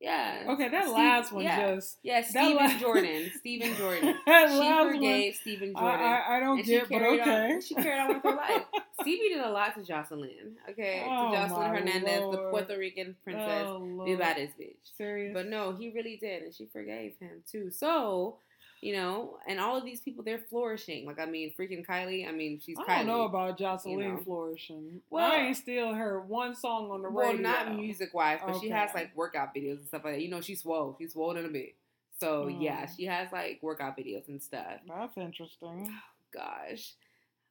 Yeah. 0.00 0.44
Okay, 0.50 0.68
that 0.68 0.84
Steve- 0.84 0.94
last 0.94 1.32
one 1.32 1.42
yeah. 1.42 1.74
just 1.74 1.98
Yeah, 2.02 2.22
Steven 2.22 2.56
la- 2.56 2.78
Jordan. 2.80 3.30
Stephen 3.38 3.74
Jordan. 3.74 4.14
that 4.26 4.48
She 4.50 4.54
last 4.58 4.84
one, 4.84 4.94
forgave 4.94 5.34
Steven 5.34 5.72
I, 5.74 5.80
Jordan. 5.80 6.00
I, 6.06 6.36
I 6.36 6.40
don't 6.40 6.64
get, 6.64 6.88
but 6.88 7.02
okay. 7.02 7.54
on. 7.54 7.60
She 7.60 7.74
carried 7.74 8.00
on 8.00 8.08
with 8.14 8.22
her 8.22 8.36
life. 8.36 8.62
Stevie 9.00 9.28
did 9.30 9.40
a 9.40 9.50
lot 9.50 9.74
to 9.74 9.80
Joseline. 9.80 10.52
Okay, 10.70 11.04
Oh, 11.08 11.30
to 11.32 11.36
Joseline 11.36 11.70
Hernandez, 11.78 12.30
the 12.30 12.48
Puerto 12.50 12.76
Rican 12.78 13.16
oh, 13.18 13.22
princess, 13.24 13.64
Oh, 13.66 13.78
the 13.80 13.84
Lord. 13.84 14.18
baddest 14.18 14.58
bitch. 14.58 14.76
Serious. 14.96 15.34
But 15.34 15.46
no, 15.48 15.72
he 15.72 15.90
really 15.90 16.16
did, 16.16 16.42
and 16.44 16.54
she 16.54 16.66
forgave 16.66 17.14
him 17.20 17.42
too. 17.50 17.70
So, 17.70 18.36
you 18.80 18.92
know, 18.94 19.38
and 19.48 19.58
all 19.58 19.76
of 19.76 19.84
these 19.84 20.00
people, 20.00 20.22
they're 20.24 20.38
flourishing. 20.38 21.04
Like, 21.06 21.18
I 21.18 21.26
mean, 21.26 21.52
freaking 21.58 21.84
Kylie. 21.86 22.28
I 22.28 22.32
mean, 22.32 22.60
she's 22.64 22.76
I 22.78 22.82
Kylie. 22.82 22.96
don't 22.98 23.06
know 23.06 23.22
about 23.22 23.58
Joseline 23.58 23.98
know. 24.16 24.20
flourishing. 24.24 25.00
Well- 25.10 25.30
I 25.32 25.36
ain't 25.38 25.56
still 25.56 25.94
heard 25.94 26.28
one 26.28 26.54
song 26.54 26.90
on 26.90 27.02
the 27.02 27.10
well, 27.10 27.26
radio. 27.32 27.42
not 27.42 27.74
music 27.74 28.14
wise, 28.14 28.40
but 28.46 28.60
she 28.60 28.68
has 28.70 28.90
like 28.94 29.10
workout 29.16 29.54
videos 29.54 29.78
and 29.78 29.86
stuff 29.88 30.04
like 30.04 30.14
that. 30.14 30.22
You 30.22 30.30
know, 30.30 30.40
she's 30.40 30.62
swole. 30.62 30.96
She's 30.98 31.12
swole 31.12 31.36
in 31.36 31.44
a 31.44 31.48
bit. 31.48 31.74
So 32.20 32.48
yeah, 32.48 32.84
Mm. 32.86 32.96
she 32.96 33.04
has 33.06 33.30
like 33.32 33.58
workout 33.62 33.96
videos 33.96 34.26
and 34.28 34.42
stuff. 34.42 34.80
That's 34.88 35.16
interesting. 35.16 35.92
Gosh. 36.32 36.94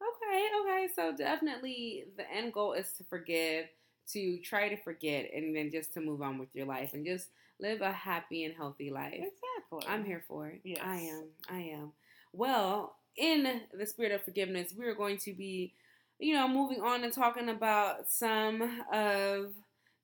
Okay, 0.01 0.47
okay. 0.61 0.87
So 0.95 1.15
definitely 1.15 2.05
the 2.17 2.29
end 2.31 2.53
goal 2.53 2.73
is 2.73 2.91
to 2.93 3.03
forgive, 3.05 3.65
to 4.13 4.37
try 4.39 4.69
to 4.69 4.77
forget, 4.77 5.31
and 5.33 5.55
then 5.55 5.71
just 5.71 5.93
to 5.95 6.01
move 6.01 6.21
on 6.21 6.37
with 6.37 6.49
your 6.53 6.65
life 6.67 6.93
and 6.93 7.05
just 7.05 7.29
live 7.59 7.81
a 7.81 7.91
happy 7.91 8.43
and 8.43 8.55
healthy 8.55 8.89
life. 8.89 9.13
Exactly. 9.13 9.93
I'm 9.93 10.05
here 10.05 10.23
for 10.27 10.47
it. 10.47 10.61
Yes. 10.63 10.81
I 10.83 10.95
am. 10.97 11.23
I 11.49 11.59
am. 11.59 11.91
Well, 12.33 12.95
in 13.15 13.61
the 13.73 13.85
spirit 13.85 14.11
of 14.11 14.23
forgiveness, 14.23 14.73
we 14.77 14.85
are 14.85 14.95
going 14.95 15.17
to 15.19 15.33
be, 15.33 15.73
you 16.19 16.33
know, 16.33 16.47
moving 16.47 16.81
on 16.81 17.03
and 17.03 17.13
talking 17.13 17.49
about 17.49 18.09
some 18.09 18.61
of 18.91 19.53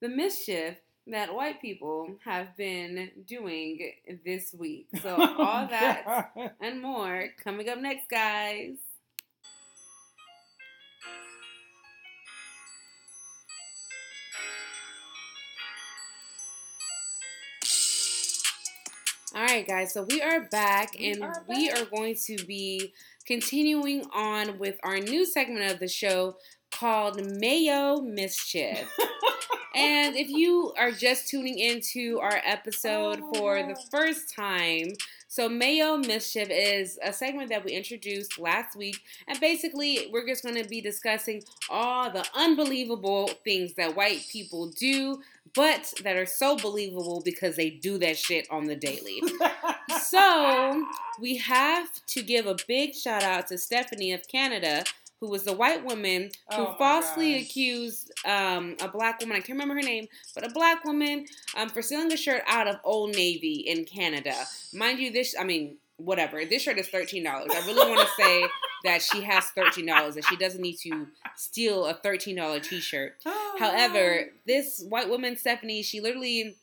the 0.02 0.10
mischief 0.10 0.76
that 1.08 1.34
white 1.34 1.62
people 1.62 2.16
have 2.24 2.56
been 2.56 3.12
doing 3.28 3.92
this 4.26 4.54
week. 4.58 4.88
So 5.02 5.16
oh, 5.18 5.44
all 5.44 5.68
that 5.68 6.32
and 6.62 6.82
more 6.82 7.30
coming 7.44 7.70
up 7.70 7.80
next, 7.80 8.10
guys. 8.10 8.78
All 19.36 19.42
right, 19.44 19.68
guys. 19.68 19.94
So 19.94 20.04
we 20.04 20.22
are 20.22 20.42
back, 20.42 20.96
We 21.00 21.12
and 21.12 21.24
are 21.24 21.44
we 21.50 21.70
are 21.72 21.86
going 21.86 22.16
to 22.28 22.38
be 22.46 22.94
continuing 23.26 24.06
on 24.14 24.60
with 24.60 24.78
our 24.84 25.00
new 25.00 25.26
segment 25.26 25.72
of 25.72 25.80
the 25.80 25.88
show 25.88 26.36
called 26.72 27.20
Mayo 27.40 28.00
Mischief. 28.02 28.96
and 29.76 30.16
if 30.16 30.30
you 30.30 30.74
are 30.78 30.92
just 30.92 31.28
tuning 31.30 31.58
into 31.58 32.20
our 32.22 32.42
episode 32.46 33.22
Oh, 33.24 33.34
for 33.34 33.64
the 33.64 33.80
first 33.90 34.36
time, 34.36 34.90
so 35.28 35.50
Mayo 35.50 35.98
Mischief 35.98 36.50
is 36.52 37.00
a 37.04 37.12
segment 37.12 37.50
that 37.50 37.66
we 37.66 37.72
introduced 37.72 38.38
last 38.38 38.76
week, 38.76 39.00
and 39.28 39.40
basically 39.40 40.10
we're 40.12 40.28
just 40.28 40.44
going 40.44 40.62
to 40.62 40.70
be 40.70 40.80
discussing 40.80 41.42
all 41.72 42.12
the 42.12 42.24
unbelievable 42.36 43.32
things 43.44 43.74
that 43.76 43.96
white 43.96 44.26
people 44.32 44.70
do, 44.70 45.22
but 45.56 45.94
that 46.04 46.16
are 46.16 46.26
so 46.26 46.58
believable 46.58 47.22
because 47.24 47.56
they 47.56 47.70
do 47.70 47.98
that 48.00 48.18
shit 48.18 48.48
on 48.50 48.66
the 48.66 48.76
daily. 48.76 49.22
So 50.02 50.86
we 51.20 51.38
have 51.38 51.88
to 52.08 52.22
give 52.24 52.46
a 52.48 52.56
big 52.68 52.96
shout 52.96 53.24
out 53.24 53.48
to 53.48 53.58
Stephanie 53.58 54.14
of 54.14 54.28
Canada, 54.28 54.84
who 55.20 55.30
was 55.30 55.44
the 55.44 55.54
white 55.54 55.84
woman 55.86 56.30
who 56.52 56.62
Oh 56.68 56.76
falsely 56.78 57.34
gosh. 57.34 57.44
accused 57.44 58.12
um, 58.26 58.76
a 58.82 58.88
black 58.88 59.20
woman. 59.20 59.36
I 59.36 59.40
can't 59.40 59.50
remember 59.60 59.76
her 59.76 59.82
name, 59.82 60.08
but 60.36 60.46
a 60.46 60.50
black 60.50 60.84
woman 60.86 61.26
um, 61.56 61.70
for 61.70 61.82
stealing 61.82 62.12
a 62.12 62.18
shirt 62.18 62.44
out 62.48 62.68
of 62.68 62.78
Old 62.84 63.16
Navy 63.16 63.64
in 63.68 63.86
Canada. 63.86 64.34
Mind 64.74 65.00
you, 65.00 65.12
this 65.12 65.36
I 65.40 65.44
mean, 65.44 65.78
whatever. 65.98 66.46
This 66.46 66.64
shirt 66.64 66.78
is 66.80 66.88
thirteen 66.88 67.24
dollars. 67.24 67.52
I 67.54 67.66
really 67.66 67.90
want 67.90 68.08
to 68.08 68.14
say 68.24 68.44
that 68.84 69.02
she 69.02 69.22
has 69.22 69.46
thirteen 69.46 69.86
dollars, 69.86 70.16
that 70.16 70.26
she 70.26 70.36
doesn't 70.36 70.62
need 70.62 70.78
to 70.80 71.08
steal 71.36 71.86
a 71.86 71.94
thirteen 71.94 72.36
dollar 72.36 72.60
T-shirt. 72.60 73.16
Oh, 73.26 73.56
However, 73.60 74.30
this 74.46 74.84
white 74.88 75.10
woman, 75.10 75.38
Stephanie, 75.38 75.84
she 75.84 76.02
literally 76.02 76.56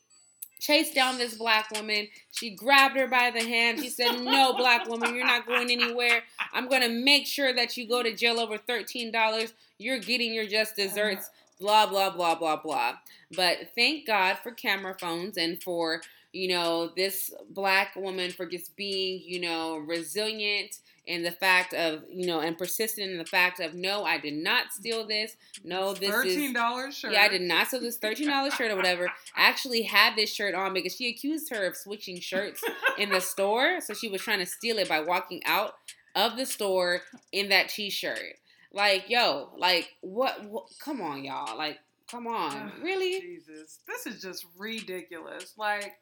chased 0.61 0.93
down 0.93 1.17
this 1.17 1.35
black 1.35 1.69
woman. 1.71 2.07
She 2.31 2.51
grabbed 2.51 2.95
her 2.95 3.07
by 3.07 3.31
the 3.31 3.43
hand. 3.43 3.79
She 3.79 3.89
said, 3.89 4.21
No, 4.21 4.53
black 4.53 4.87
woman, 4.87 5.13
you're 5.15 5.25
not 5.25 5.45
going 5.45 5.69
anywhere. 5.69 6.21
I'm 6.53 6.69
going 6.69 6.83
to 6.83 6.89
make 6.89 7.25
sure 7.25 7.53
that 7.53 7.75
you 7.75 7.87
go 7.87 8.01
to 8.01 8.15
jail 8.15 8.39
over 8.39 8.57
$13. 8.57 9.51
You're 9.79 9.99
getting 9.99 10.33
your 10.33 10.45
just 10.45 10.79
uh-huh. 10.79 10.87
desserts. 10.87 11.29
Blah, 11.59 11.87
blah, 11.87 12.09
blah, 12.09 12.35
blah, 12.35 12.55
blah. 12.55 12.93
But 13.35 13.57
thank 13.75 14.07
God 14.07 14.37
for 14.41 14.51
camera 14.51 14.95
phones 14.99 15.37
and 15.37 15.61
for, 15.61 16.01
you 16.31 16.47
know, 16.47 16.91
this 16.95 17.31
black 17.51 17.95
woman 17.95 18.31
for 18.31 18.45
just 18.47 18.75
being, 18.75 19.21
you 19.23 19.41
know, 19.41 19.77
resilient 19.77 20.77
in 21.07 21.23
the 21.23 21.31
fact 21.31 21.73
of, 21.73 22.03
you 22.09 22.27
know, 22.27 22.39
and 22.39 22.57
persistent 22.57 23.11
in 23.11 23.17
the 23.17 23.25
fact 23.25 23.59
of, 23.59 23.73
no, 23.73 24.03
I 24.03 24.19
did 24.19 24.35
not 24.35 24.71
steal 24.71 25.05
this. 25.07 25.35
No, 25.63 25.93
this 25.93 26.09
is. 26.09 26.09
thirteen 26.09 26.53
dollars 26.53 26.95
shirt. 26.95 27.13
Yeah, 27.13 27.21
I 27.21 27.27
did 27.27 27.41
not 27.41 27.67
steal 27.67 27.81
this 27.81 27.97
thirteen 27.97 28.27
dollars 28.27 28.53
shirt 28.53 28.71
or 28.71 28.75
whatever. 28.75 29.07
I 29.35 29.49
actually 29.49 29.83
had 29.83 30.15
this 30.15 30.31
shirt 30.33 30.53
on 30.53 30.73
because 30.73 30.95
she 30.95 31.09
accused 31.09 31.49
her 31.49 31.65
of 31.65 31.75
switching 31.75 32.19
shirts 32.19 32.61
in 32.97 33.09
the 33.09 33.19
store. 33.21 33.81
So 33.81 33.93
she 33.93 34.09
was 34.09 34.21
trying 34.21 34.39
to 34.39 34.45
steal 34.45 34.77
it 34.77 34.87
by 34.89 34.99
walking 35.01 35.41
out 35.45 35.73
of 36.15 36.37
the 36.37 36.45
store 36.45 37.01
in 37.31 37.49
that 37.49 37.69
t-shirt. 37.69 38.35
Like, 38.73 39.09
yo, 39.09 39.49
like 39.57 39.89
what, 40.01 40.45
what 40.45 40.65
come 40.79 41.01
on, 41.01 41.23
y'all. 41.23 41.57
Like, 41.57 41.79
come 42.09 42.27
on. 42.27 42.71
Really? 42.81 43.19
Jesus, 43.21 43.79
this 43.87 44.05
is 44.05 44.21
just 44.21 44.45
ridiculous. 44.57 45.53
Like, 45.57 45.93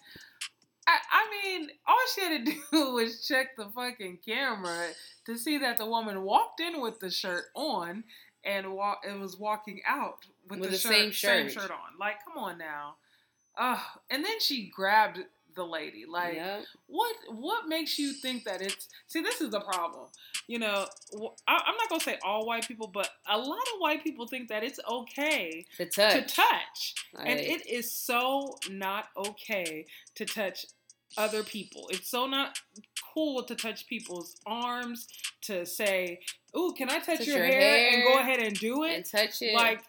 I, 0.91 0.97
I 1.11 1.43
mean, 1.57 1.69
all 1.87 1.97
she 2.15 2.21
had 2.21 2.45
to 2.45 2.51
do 2.71 2.93
was 2.93 3.25
check 3.27 3.55
the 3.57 3.65
fucking 3.75 4.19
camera 4.25 4.87
to 5.25 5.37
see 5.37 5.57
that 5.59 5.77
the 5.77 5.85
woman 5.85 6.23
walked 6.23 6.59
in 6.59 6.81
with 6.81 6.99
the 6.99 7.09
shirt 7.11 7.45
on 7.55 8.03
and 8.43 8.73
walk 8.73 9.01
and 9.07 9.19
was 9.21 9.37
walking 9.37 9.81
out 9.85 10.25
with, 10.49 10.59
With 10.59 10.69
the, 10.71 10.75
the 10.75 10.81
shirt, 10.81 10.91
same 10.91 11.13
same 11.13 11.49
shirt. 11.49 11.61
shirt 11.63 11.71
on. 11.71 11.97
Like, 11.99 12.15
come 12.25 12.41
on 12.43 12.57
now. 12.57 12.95
Uh, 13.57 13.77
and 14.09 14.23
then 14.25 14.39
she 14.39 14.67
grabbed 14.73 15.19
the 15.55 15.63
lady. 15.65 16.05
Like, 16.07 16.35
Yep. 16.35 16.63
what 16.87 17.15
what 17.31 17.67
makes 17.67 17.99
you 17.99 18.13
think 18.13 18.45
that 18.45 18.61
it's 18.61 18.87
see 19.07 19.21
this 19.21 19.41
is 19.41 19.49
the 19.51 19.59
problem 19.59 20.05
you 20.47 20.57
know 20.57 20.85
I, 21.47 21.61
i'm 21.65 21.75
not 21.75 21.89
gonna 21.89 21.99
say 21.99 22.17
all 22.23 22.45
white 22.47 22.67
people 22.67 22.87
but 22.87 23.09
a 23.27 23.37
lot 23.37 23.57
of 23.73 23.79
white 23.79 24.03
people 24.03 24.25
think 24.27 24.47
that 24.49 24.63
it's 24.63 24.79
okay 24.89 25.65
To 25.77 25.85
touch. 25.85 26.13
to 26.13 26.21
touch 26.35 26.95
and 27.23 27.39
it 27.39 27.67
is 27.67 27.91
so 27.91 28.57
not 28.71 29.05
okay 29.17 29.85
to 30.15 30.25
touch 30.25 30.65
other 31.17 31.43
people 31.43 31.87
it's 31.89 32.09
so 32.09 32.25
not 32.25 32.59
cool 33.13 33.43
to 33.43 33.55
touch 33.55 33.87
people's 33.87 34.35
arms 34.45 35.07
to 35.41 35.65
say 35.65 36.19
ooh 36.57 36.73
can 36.77 36.89
i 36.89 36.99
touch, 36.99 37.17
Touch 37.19 37.27
your, 37.27 37.37
your 37.37 37.45
hair, 37.45 37.93
and 37.93 38.03
go 38.03 38.19
ahead 38.19 38.39
and 38.39 38.57
do 38.59 38.83
it 38.83 38.95
and 38.95 39.05
touch 39.05 39.41
it. 39.41 39.53
like 39.53 39.81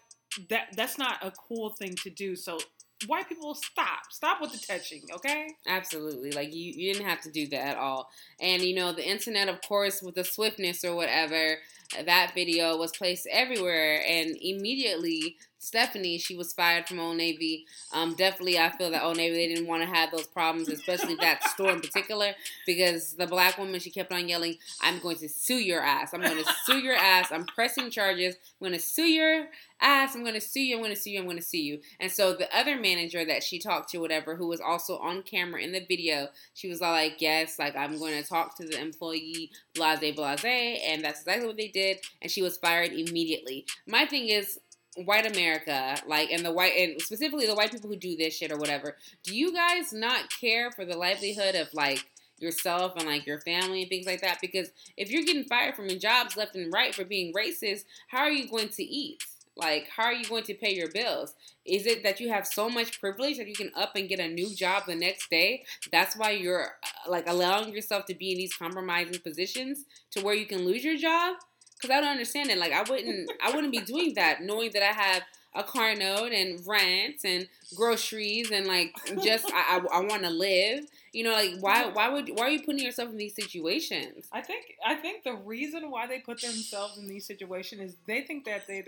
that 0.49 0.69
that's 0.77 0.97
not 0.99 1.25
a 1.25 1.31
cool 1.31 1.71
thing 1.71 1.95
to 1.97 2.11
do 2.11 2.35
so 2.35 2.59
white 3.07 3.29
people 3.29 3.55
stop 3.55 4.01
stop 4.11 4.41
with 4.41 4.53
the 4.53 4.59
touching 4.59 5.03
okay 5.15 5.49
Absolutely. 5.67 6.33
Like 6.33 6.55
you, 6.55 6.73
you 6.75 6.93
didn't 6.93 7.07
have 7.07 7.21
to 7.23 7.31
do 7.31 7.47
that 7.49 7.69
at 7.69 7.77
all. 7.77 8.11
And 8.41 8.63
you 8.63 8.75
know, 8.75 8.93
the 8.93 9.09
internet, 9.09 9.49
of 9.49 9.61
course, 9.63 10.03
with 10.03 10.15
the 10.17 10.25
swiftness 10.25 10.85
or 10.85 10.95
whatever, 10.95 11.57
that 12.05 12.33
video 12.35 12.77
was 12.77 12.93
placed 12.93 13.27
everywhere. 13.31 14.03
And 14.07 14.37
immediately 14.41 15.37
Stephanie, 15.63 16.17
she 16.17 16.35
was 16.35 16.55
fired 16.55 16.89
from 16.89 16.99
Old 16.99 17.19
Navy. 17.19 17.67
Um, 17.93 18.15
definitely, 18.15 18.59
I 18.59 18.71
feel 18.71 18.91
that 18.91 19.05
Old 19.05 19.19
Navy 19.19 19.37
they 19.37 19.55
didn't 19.55 19.69
want 19.69 19.83
to 19.83 19.95
have 19.95 20.11
those 20.11 20.27
problems, 20.27 20.71
especially 20.71 21.17
that 21.17 21.45
store 21.51 21.71
in 21.71 21.83
particular, 21.83 22.33
because 22.67 23.13
the 23.13 23.27
black 23.27 23.59
woman 23.59 23.79
she 23.79 23.91
kept 23.91 24.11
on 24.11 24.27
yelling, 24.27 24.57
"I'm 24.81 25.01
going 25.01 25.19
to 25.19 25.29
sue 25.29 25.59
your 25.59 25.83
ass. 25.83 26.15
I'm 26.15 26.23
going 26.23 26.43
to 26.43 26.51
sue 26.65 26.79
your 26.79 26.95
ass. 26.95 27.31
I'm 27.31 27.45
pressing 27.45 27.91
charges. 27.91 28.37
I'm 28.37 28.69
going 28.69 28.73
to 28.73 28.85
sue 28.85 29.03
your 29.03 29.49
ass. 29.83 30.15
I'm 30.15 30.23
going 30.23 30.35
to 30.35 30.41
sue 30.41 30.61
you. 30.61 30.77
I'm 30.77 30.83
going 30.83 30.95
to 30.95 31.01
sue 31.01 31.11
you. 31.11 31.19
I'm 31.19 31.27
going 31.27 31.37
to 31.37 31.43
sue 31.43 31.59
you." 31.59 31.81
And 32.01 32.11
so 32.11 32.33
the 32.33 32.49
other 32.57 32.81
manager 32.81 33.23
that 33.27 33.43
she 33.43 33.59
talked 33.59 33.91
to, 33.91 33.99
whatever, 33.99 34.37
who 34.37 34.49
was 34.49 34.63
also 34.63 34.97
on 34.97 35.23
camera 35.23 35.61
in 35.61 35.73
the 35.73 35.85
video, 35.87 36.29
she 36.55 36.71
was 36.71 36.81
all 36.81 36.93
like, 36.93 37.21
"Yes, 37.21 37.59
like 37.59 37.77
I'm 37.77 37.99
going 37.99 38.21
to 38.21 38.27
talk 38.27 38.57
to 38.57 38.67
the 38.67 38.81
employee, 38.81 39.51
blase 39.75 40.15
blase," 40.15 40.81
and 40.87 41.05
that's 41.05 41.21
exactly 41.21 41.47
what 41.47 41.59
they 41.59 41.69
did. 41.69 41.80
And 42.23 42.31
she 42.31 42.43
was 42.43 42.57
fired 42.59 42.93
immediately. 42.93 43.67
My 43.87 44.07
thing 44.07 44.29
is 44.29 44.59
white 44.97 45.31
America, 45.31 45.97
like, 46.07 46.31
and 46.31 46.45
the 46.45 46.53
white, 46.53 46.73
and 46.77 47.01
specifically 47.01 47.47
the 47.47 47.55
white 47.55 47.71
people 47.71 47.91
who 47.91 47.97
do 47.97 48.17
this 48.17 48.37
shit 48.37 48.53
or 48.53 48.59
whatever, 48.59 48.97
do 49.23 49.37
you 49.37 49.53
guys 49.53 49.93
not 49.93 50.31
care 50.41 50.71
for 50.71 50.85
the 50.85 50.97
livelihood 50.97 51.55
of 51.55 51.69
like 51.73 52.05
yourself 52.39 52.95
and 52.97 53.07
like 53.07 53.27
your 53.27 53.41
family 53.41 53.83
and 53.83 53.89
things 53.89 54.07
like 54.07 54.21
that? 54.23 54.39
Because 54.41 54.71
if 54.97 55.11
you're 55.11 55.25
getting 55.25 55.45
fired 55.45 55.77
from 55.77 55.89
your 55.89 55.99
jobs 55.99 56.37
left 56.37 56.57
and 56.57 56.73
right 56.73 56.95
for 56.95 57.05
being 57.05 57.33
racist, 57.33 57.85
how 58.09 58.21
are 58.21 58.31
you 58.31 58.49
going 58.49 58.69
to 58.71 58.83
eat? 58.83 59.23
Like, 59.57 59.89
how 59.95 60.05
are 60.05 60.13
you 60.13 60.25
going 60.25 60.45
to 60.45 60.55
pay 60.55 60.75
your 60.75 60.91
bills? 60.91 61.35
Is 61.67 61.87
it 61.87 62.03
that 62.03 62.19
you 62.19 62.31
have 62.31 62.47
so 62.47 62.71
much 62.71 63.01
privilege 63.01 63.37
that 63.37 63.47
you 63.47 63.55
can 63.55 63.71
up 63.77 63.95
and 63.95 64.09
get 64.09 64.19
a 64.19 64.29
new 64.29 64.55
job 64.55 64.85
the 64.87 64.95
next 64.95 65.29
day? 65.29 65.65
That's 65.93 66.17
why 66.17 66.31
you're 66.31 66.77
uh, 66.83 67.11
like 67.11 67.29
allowing 67.29 67.75
yourself 67.75 68.07
to 68.07 68.15
be 68.15 68.33
in 68.33 68.39
these 68.39 68.55
compromising 68.55 69.21
positions 69.21 69.85
to 70.13 70.23
where 70.23 70.35
you 70.35 70.47
can 70.47 70.65
lose 70.65 70.83
your 70.83 70.97
job? 70.97 71.37
Because 71.81 71.95
I 71.95 72.01
don't 72.01 72.11
understand 72.11 72.51
it. 72.51 72.59
Like 72.59 72.73
I 72.73 72.83
wouldn't, 72.83 73.31
I 73.43 73.55
wouldn't 73.55 73.73
be 73.73 73.81
doing 73.81 74.15
that 74.15 74.43
knowing 74.43 74.71
that 74.73 74.83
I 74.83 74.93
have 74.93 75.23
a 75.55 75.65
car 75.65 75.95
note 75.97 76.33
and 76.33 76.65
rent 76.67 77.17
and 77.25 77.49
groceries 77.75 78.51
and 78.51 78.67
like 78.67 78.95
just 79.23 79.47
I, 79.53 79.79
I, 79.79 79.99
I 79.99 80.01
want 80.01 80.23
to 80.23 80.31
live. 80.31 80.85
You 81.13 81.25
know, 81.25 81.33
like 81.33 81.55
why 81.61 81.87
why 81.87 82.09
would 82.09 82.31
why 82.35 82.47
are 82.47 82.51
you 82.51 82.63
putting 82.63 82.85
yourself 82.85 83.11
in 83.11 83.17
these 83.17 83.35
situations? 83.35 84.27
I 84.33 84.43
think 84.43 84.77
I 84.87 84.95
think 84.95 85.25
the 85.25 85.35
reason 85.35 85.91
why 85.91 86.07
they 86.07 86.21
put 86.21 86.41
themselves 86.41 86.99
in 86.99 87.09
these 87.09 87.27
situations 87.27 87.81
is 87.81 87.97
they 88.07 88.23
think 88.23 88.45
that 88.45 88.67
they 88.69 88.85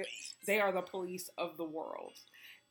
they 0.47 0.61
are 0.61 0.73
the 0.73 0.83
police 0.83 1.31
of 1.37 1.57
the 1.57 1.65
world. 1.65 2.13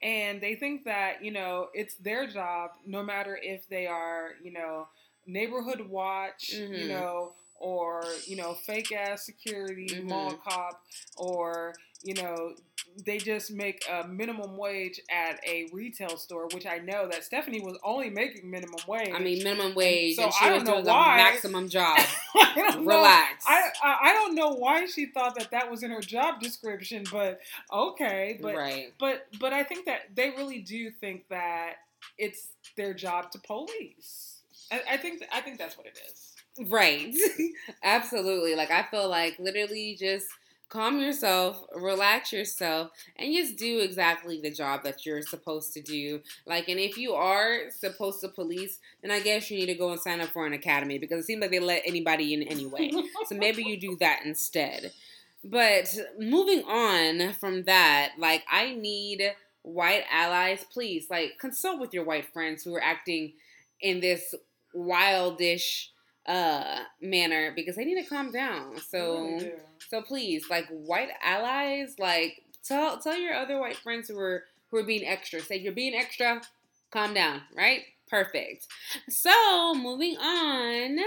And 0.04 0.42
they 0.42 0.56
think 0.56 0.86
that, 0.86 1.24
you 1.24 1.32
know, 1.32 1.68
it's 1.76 1.94
their 1.96 2.26
job 2.26 2.72
no 2.88 3.04
matter 3.04 3.38
if 3.40 3.68
they 3.70 3.86
are, 3.86 4.32
you 4.42 4.52
know, 4.52 4.88
neighborhood 5.28 5.82
watch, 5.82 6.52
mm-hmm. 6.56 6.74
you 6.74 6.88
know, 6.88 7.34
or 7.62 8.04
you 8.26 8.36
know 8.36 8.54
fake 8.54 8.92
ass 8.92 9.26
security 9.26 9.88
mm-hmm. 9.88 10.08
mall 10.10 10.34
cop 10.34 10.84
or 11.16 11.74
you 12.04 12.16
know 12.16 12.54
they 13.06 13.18
just 13.18 13.52
make 13.52 13.84
a 13.90 14.08
minimum 14.08 14.58
wage 14.58 15.00
at 15.10 15.40
a 15.48 15.70
retail 15.72 16.18
store, 16.18 16.48
which 16.54 16.66
I 16.66 16.80
know 16.80 17.08
that 17.10 17.24
Stephanie 17.24 17.62
was 17.62 17.78
only 17.84 18.10
making 18.10 18.50
minimum 18.50 18.80
wage. 18.88 19.12
I 19.14 19.20
mean, 19.20 19.44
minimum 19.44 19.76
wage, 19.76 20.18
and 20.18 20.18
so 20.18 20.24
and 20.24 20.34
she 20.34 20.46
I 20.46 20.54
was 20.54 20.64
doing 20.64 20.86
why. 20.86 21.18
maximum 21.18 21.70
job. 21.70 22.00
Relax. 22.56 23.48
Know, 23.48 23.56
I 23.56 23.72
I 23.84 24.14
don't 24.14 24.36
know 24.36 24.50
why 24.50 24.86
she 24.88 25.06
thought 25.06 25.36
that 25.36 25.52
that 25.52 25.70
was 25.72 25.84
in 25.84 25.92
her 25.92 26.02
job 26.02 26.42
description, 26.42 27.06
but 27.12 27.40
okay, 27.72 28.40
but 28.42 28.56
right. 28.56 28.94
but 29.00 29.28
but 29.40 29.54
I 29.54 29.64
think 29.64 29.86
that 29.86 30.16
they 30.16 30.32
really 30.32 30.60
do 30.60 30.92
think 30.92 31.28
that 31.30 31.76
it's 32.18 32.50
their 32.76 32.94
job 32.94 33.32
to 33.32 33.40
police. 33.40 34.40
I, 34.72 34.82
I 34.92 34.98
think 34.98 35.24
I 35.34 35.42
think 35.42 35.60
that's 35.60 35.78
what 35.78 35.86
it 35.86 35.98
is. 36.10 36.31
Right. 36.60 37.14
Absolutely. 37.84 38.56
Like 38.56 38.72
I 38.72 38.84
feel 38.84 39.10
like 39.10 39.38
literally 39.40 39.96
just 40.00 40.28
calm 40.70 41.00
yourself, 41.00 41.64
relax 41.76 42.32
yourself, 42.32 42.92
and 43.18 43.34
just 43.34 43.58
do 43.58 43.80
exactly 43.80 44.40
the 44.40 44.50
job 44.52 44.84
that 44.84 45.06
you're 45.06 45.22
supposed 45.22 45.74
to 45.74 45.82
do. 45.82 46.22
Like, 46.46 46.70
and 46.70 46.80
if 46.80 46.98
you 46.98 47.12
are 47.14 47.70
supposed 47.72 48.22
to 48.22 48.30
police, 48.30 48.80
then 49.02 49.12
I 49.12 49.20
guess 49.20 49.52
you 49.52 49.58
need 49.58 49.66
to 49.66 49.76
go 49.76 49.92
and 49.92 50.00
sign 50.00 50.22
up 50.22 50.30
for 50.30 50.46
an 50.46 50.54
academy 50.54 50.98
because 50.98 51.20
it 51.20 51.28
seems 51.28 51.42
like 51.42 51.52
they 51.52 51.60
let 51.60 51.82
anybody 51.86 52.34
in 52.34 52.44
anyway. 52.44 52.90
so 53.28 53.36
maybe 53.36 53.64
you 53.64 53.78
do 53.78 53.98
that 54.00 54.22
instead. 54.24 54.94
But 55.44 55.94
moving 56.18 56.64
on 56.64 57.34
from 57.34 57.64
that, 57.64 58.14
like, 58.18 58.46
I 58.50 58.74
need 58.74 59.34
white 59.64 60.06
allies, 60.10 60.66
please, 60.72 61.08
like, 61.10 61.34
consult 61.38 61.82
with 61.82 61.94
your 61.94 62.06
white 62.06 62.32
friends 62.32 62.64
who 62.64 62.74
are 62.76 62.84
acting 62.84 63.34
in 63.82 64.00
this 64.00 64.34
wildish 64.74 65.88
uh 66.28 66.80
manner 67.02 67.52
because 67.56 67.76
they 67.76 67.86
need 67.86 68.02
to 68.02 68.08
calm 68.10 68.32
down. 68.32 68.78
So 68.78 69.40
so 69.90 70.02
please, 70.02 70.50
like 70.50 70.68
white 70.70 71.10
allies, 71.24 71.96
like 72.00 72.44
tell 72.64 72.98
tell 73.00 73.18
your 73.18 73.34
other 73.34 73.60
white 73.60 73.78
friends 73.78 74.08
who 74.10 74.18
are 74.18 74.44
who 74.70 74.78
are 74.78 74.84
being 74.84 75.06
extra. 75.06 75.42
Say 75.42 75.58
you're 75.58 75.74
being 75.74 75.96
extra, 75.96 76.42
calm 76.92 77.14
down, 77.14 77.42
right? 77.56 77.82
Perfect. 78.10 78.68
So 79.10 79.74
moving 79.76 80.18
on 80.18 81.00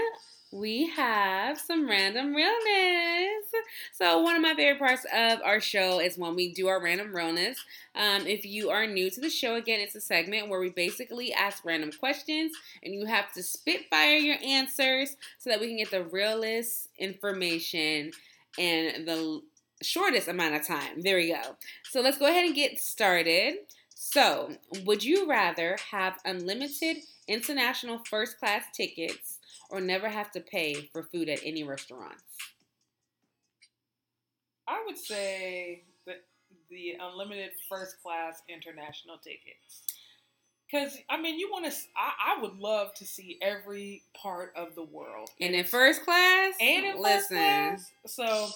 we 0.55 0.87
have 0.87 1.59
some 1.59 1.87
random 1.87 2.33
realness. 2.33 3.45
So, 3.91 4.21
one 4.21 4.37
of 4.37 4.41
my 4.41 4.55
favorite 4.55 4.79
parts 4.79 5.05
of 5.13 5.39
our 5.43 5.59
show 5.59 5.99
is 5.99 6.17
when 6.17 6.35
we 6.35 6.53
do 6.53 6.67
our 6.67 6.81
random 6.81 7.13
realness. 7.13 7.57
Um, 7.93 8.25
if 8.25 8.45
you 8.45 8.69
are 8.69 8.87
new 8.87 9.09
to 9.09 9.19
the 9.19 9.29
show, 9.29 9.55
again, 9.55 9.81
it's 9.81 9.95
a 9.95 10.01
segment 10.01 10.47
where 10.47 10.59
we 10.59 10.69
basically 10.69 11.33
ask 11.33 11.65
random 11.65 11.91
questions 11.91 12.53
and 12.81 12.93
you 12.93 13.05
have 13.05 13.33
to 13.33 13.43
spitfire 13.43 14.15
your 14.15 14.37
answers 14.43 15.17
so 15.39 15.49
that 15.49 15.59
we 15.59 15.67
can 15.67 15.77
get 15.77 15.91
the 15.91 16.05
realest 16.05 16.87
information 16.97 18.11
in 18.57 19.05
the 19.05 19.41
shortest 19.81 20.29
amount 20.29 20.55
of 20.55 20.65
time. 20.65 21.01
There 21.01 21.17
we 21.17 21.33
go. 21.33 21.57
So, 21.89 21.99
let's 21.99 22.17
go 22.17 22.27
ahead 22.27 22.45
and 22.45 22.55
get 22.55 22.79
started. 22.79 23.55
So, 23.93 24.53
would 24.85 25.03
you 25.03 25.29
rather 25.29 25.77
have 25.91 26.17
unlimited 26.23 26.97
international 27.27 27.99
first 28.09 28.39
class 28.39 28.63
tickets? 28.73 29.39
or 29.69 29.81
never 29.81 30.09
have 30.09 30.31
to 30.31 30.39
pay 30.39 30.89
for 30.91 31.03
food 31.03 31.29
at 31.29 31.39
any 31.43 31.63
restaurants? 31.63 32.23
I 34.67 34.83
would 34.85 34.97
say 34.97 35.83
that 36.05 36.23
the 36.69 36.97
unlimited 36.99 37.51
first 37.69 38.01
class 38.01 38.41
international 38.49 39.17
tickets. 39.17 39.83
Because 40.69 40.97
I 41.09 41.21
mean, 41.21 41.39
you 41.39 41.49
want 41.51 41.65
to. 41.65 41.77
I, 41.95 42.35
I, 42.35 42.41
would 42.41 42.57
love 42.57 42.93
to 42.95 43.05
see 43.05 43.37
every 43.39 44.01
part 44.19 44.51
of 44.55 44.73
the 44.73 44.83
world, 44.83 45.29
and 45.39 45.53
in 45.53 45.63
first 45.63 46.03
class, 46.03 46.55
and 46.59 46.85
in 46.85 46.91
first 46.93 47.03
listen. 47.03 47.37
class. 47.37 47.91
So, 48.07 48.47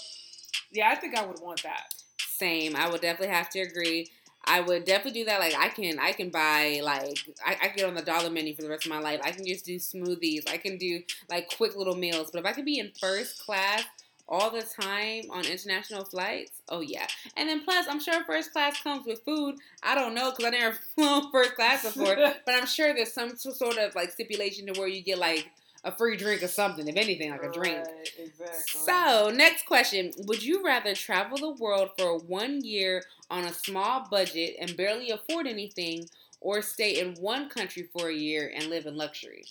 yeah, 0.71 0.89
I 0.89 0.95
think 0.95 1.15
I 1.15 1.23
would 1.23 1.39
want 1.39 1.61
that. 1.61 1.93
Same. 2.19 2.75
I 2.75 2.89
would 2.89 3.01
definitely 3.01 3.33
have 3.35 3.49
to 3.51 3.59
agree. 3.59 4.07
I 4.49 4.61
would 4.61 4.83
definitely 4.85 5.21
do 5.21 5.25
that. 5.25 5.39
Like 5.39 5.53
I 5.55 5.69
can, 5.69 5.99
I 5.99 6.11
can 6.11 6.29
buy 6.31 6.81
like 6.83 7.19
I, 7.45 7.55
I 7.61 7.67
get 7.69 7.87
on 7.87 7.93
the 7.93 8.01
dollar 8.01 8.31
menu 8.31 8.55
for 8.55 8.63
the 8.63 8.69
rest 8.69 8.85
of 8.85 8.89
my 8.91 8.99
life. 8.99 9.21
I 9.23 9.31
can 9.31 9.45
just 9.45 9.63
do 9.63 9.75
smoothies. 9.75 10.49
I 10.49 10.57
can 10.57 10.77
do 10.77 11.03
like 11.29 11.55
quick 11.55 11.75
little 11.75 11.95
meals. 11.95 12.31
But 12.31 12.39
if 12.39 12.45
I 12.45 12.53
could 12.53 12.65
be 12.65 12.79
in 12.79 12.91
first 12.99 13.45
class 13.45 13.83
all 14.27 14.49
the 14.49 14.63
time 14.63 15.25
on 15.29 15.45
international 15.45 16.03
flights, 16.03 16.51
oh 16.69 16.81
yeah. 16.81 17.05
And 17.37 17.47
then 17.47 17.63
plus, 17.63 17.85
I'm 17.87 17.99
sure 17.99 18.23
first 18.25 18.51
class 18.51 18.81
comes 18.81 19.05
with 19.05 19.21
food. 19.23 19.55
I 19.83 19.93
don't 19.93 20.15
know 20.15 20.31
because 20.31 20.45
I 20.45 20.49
never 20.49 20.77
flown 20.95 21.31
first 21.31 21.55
class 21.55 21.83
before, 21.83 22.15
but 22.45 22.55
I'm 22.55 22.65
sure 22.65 22.91
there's 22.93 23.13
some 23.13 23.37
sort 23.37 23.77
of 23.77 23.93
like 23.93 24.11
stipulation 24.11 24.65
to 24.65 24.79
where 24.79 24.89
you 24.89 25.03
get 25.03 25.19
like 25.19 25.47
a 25.83 25.95
free 25.95 26.17
drink 26.17 26.43
or 26.43 26.47
something, 26.47 26.87
if 26.87 26.95
anything, 26.97 27.31
like 27.31 27.43
a 27.43 27.49
drink. 27.51 27.87
Right, 27.87 28.09
exactly. 28.17 28.79
So, 28.79 29.31
next 29.33 29.65
question 29.65 30.13
Would 30.17 30.43
you 30.43 30.63
rather 30.65 30.95
travel 30.95 31.39
the 31.39 31.51
world 31.51 31.91
for 31.97 32.17
one 32.17 32.63
year 32.63 33.05
on 33.29 33.45
a 33.45 33.53
small 33.53 34.07
budget 34.09 34.55
and 34.59 34.75
barely 34.77 35.09
afford 35.11 35.47
anything, 35.47 36.09
or 36.41 36.61
stay 36.61 36.99
in 36.99 37.15
one 37.15 37.49
country 37.49 37.89
for 37.93 38.09
a 38.09 38.15
year 38.15 38.51
and 38.55 38.69
live 38.69 38.85
in 38.85 38.95
luxury? 38.97 39.49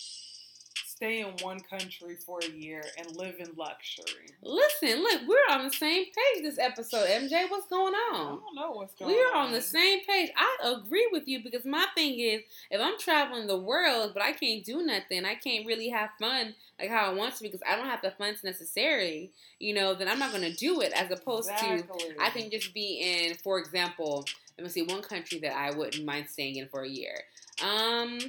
Stay 0.85 1.21
in 1.21 1.27
one 1.41 1.59
country 1.59 2.15
for 2.25 2.39
a 2.39 2.49
year 2.49 2.83
and 2.97 3.15
live 3.15 3.35
in 3.39 3.49
luxury. 3.55 4.27
Listen, 4.41 5.01
look, 5.01 5.21
we're 5.27 5.53
on 5.53 5.65
the 5.65 5.73
same 5.73 6.05
page 6.05 6.43
this 6.43 6.59
episode. 6.59 7.07
MJ, 7.07 7.49
what's 7.49 7.67
going 7.67 7.93
on? 7.93 8.15
I 8.15 8.29
don't 8.29 8.55
know 8.55 8.71
what's 8.71 8.93
going 8.95 9.11
on. 9.11 9.17
We're 9.17 9.35
on 9.35 9.51
the 9.51 9.61
same 9.61 9.99
page. 10.05 10.31
I 10.35 10.75
agree 10.75 11.07
with 11.11 11.27
you 11.27 11.43
because 11.43 11.65
my 11.65 11.85
thing 11.95 12.19
is, 12.19 12.41
if 12.69 12.81
I'm 12.81 12.99
traveling 12.99 13.47
the 13.47 13.57
world, 13.57 14.11
but 14.13 14.23
I 14.23 14.33
can't 14.33 14.63
do 14.63 14.83
nothing, 14.83 15.25
I 15.25 15.35
can't 15.35 15.65
really 15.65 15.89
have 15.89 16.09
fun 16.19 16.55
like 16.79 16.89
how 16.89 17.11
I 17.11 17.13
want 17.13 17.35
to 17.35 17.43
because 17.43 17.61
I 17.67 17.75
don't 17.75 17.87
have 17.87 18.01
the 18.01 18.11
funds 18.11 18.43
necessarily, 18.43 19.31
you 19.59 19.73
know, 19.73 19.93
then 19.93 20.07
I'm 20.07 20.19
not 20.19 20.31
going 20.31 20.49
to 20.49 20.53
do 20.53 20.81
it 20.81 20.93
as 20.93 21.11
opposed 21.11 21.49
exactly. 21.49 21.99
to 21.99 22.21
I 22.21 22.29
can 22.29 22.49
just 22.49 22.73
be 22.73 23.27
in, 23.27 23.35
for 23.35 23.59
example, 23.59 24.25
let 24.57 24.63
me 24.63 24.69
see, 24.69 24.83
one 24.83 25.01
country 25.01 25.39
that 25.39 25.55
I 25.55 25.71
wouldn't 25.71 26.05
mind 26.05 26.27
staying 26.29 26.55
in 26.55 26.67
for 26.67 26.83
a 26.83 26.89
year. 26.89 27.15
Um, 27.61 28.19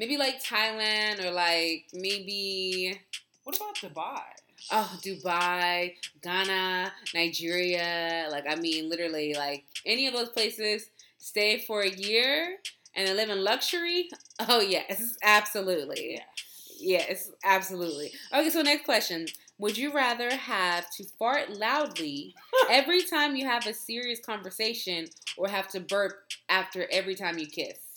maybe 0.00 0.16
like 0.16 0.42
Thailand 0.42 1.24
or 1.24 1.30
like 1.30 1.86
maybe. 1.94 3.00
What 3.44 3.56
about 3.56 3.76
Dubai? 3.76 4.22
Oh, 4.72 4.98
Dubai, 5.04 5.94
Ghana, 6.22 6.92
Nigeria. 7.14 8.28
Like, 8.30 8.44
I 8.48 8.56
mean, 8.56 8.88
literally, 8.90 9.34
like 9.34 9.64
any 9.86 10.06
of 10.06 10.14
those 10.14 10.30
places, 10.30 10.90
stay 11.18 11.58
for 11.66 11.82
a 11.82 11.90
year 11.90 12.56
and 12.96 13.08
then 13.08 13.16
live 13.16 13.30
in 13.30 13.44
luxury. 13.44 14.10
Oh, 14.48 14.60
yes, 14.60 15.18
absolutely. 15.22 16.14
Yeah. 16.14 16.20
Yes, 16.80 17.30
absolutely. 17.44 18.10
Okay, 18.32 18.48
so 18.48 18.62
next 18.62 18.86
question. 18.86 19.26
Would 19.58 19.76
you 19.76 19.92
rather 19.92 20.34
have 20.34 20.90
to 20.92 21.04
fart 21.18 21.50
loudly 21.50 22.34
every 22.70 23.02
time 23.02 23.36
you 23.36 23.46
have 23.46 23.66
a 23.66 23.74
serious 23.74 24.18
conversation 24.24 25.08
or 25.36 25.48
have 25.48 25.68
to 25.72 25.80
burp 25.80 26.14
after 26.48 26.86
every 26.90 27.14
time 27.14 27.38
you 27.38 27.46
kiss? 27.48 27.89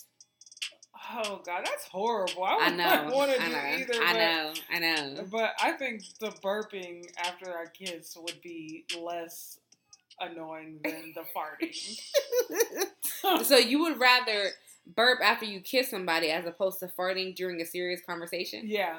Oh 1.16 1.40
God, 1.44 1.62
that's 1.64 1.86
horrible. 1.86 2.42
I, 2.44 2.56
would 2.68 2.76
know. 2.76 2.84
not 2.84 3.14
want 3.14 3.30
to 3.32 3.40
I 3.42 3.46
do 3.46 3.52
know. 3.52 3.58
either. 3.58 4.04
I 4.04 4.12
but, 4.12 4.18
know. 4.18 4.52
I 4.72 4.78
know. 5.14 5.24
But 5.30 5.50
I 5.62 5.72
think 5.72 6.02
the 6.20 6.30
burping 6.42 7.06
after 7.18 7.50
I 7.50 7.66
kiss 7.72 8.16
would 8.20 8.40
be 8.42 8.84
less 9.00 9.58
annoying 10.20 10.80
than 10.82 11.14
the 11.14 11.24
farting. 11.34 12.00
so 13.44 13.56
you 13.56 13.80
would 13.80 13.98
rather 14.00 14.50
burp 14.94 15.20
after 15.22 15.44
you 15.44 15.60
kiss 15.60 15.90
somebody 15.90 16.30
as 16.30 16.46
opposed 16.46 16.80
to 16.80 16.86
farting 16.86 17.34
during 17.34 17.60
a 17.60 17.66
serious 17.66 18.00
conversation? 18.04 18.62
yeah, 18.64 18.98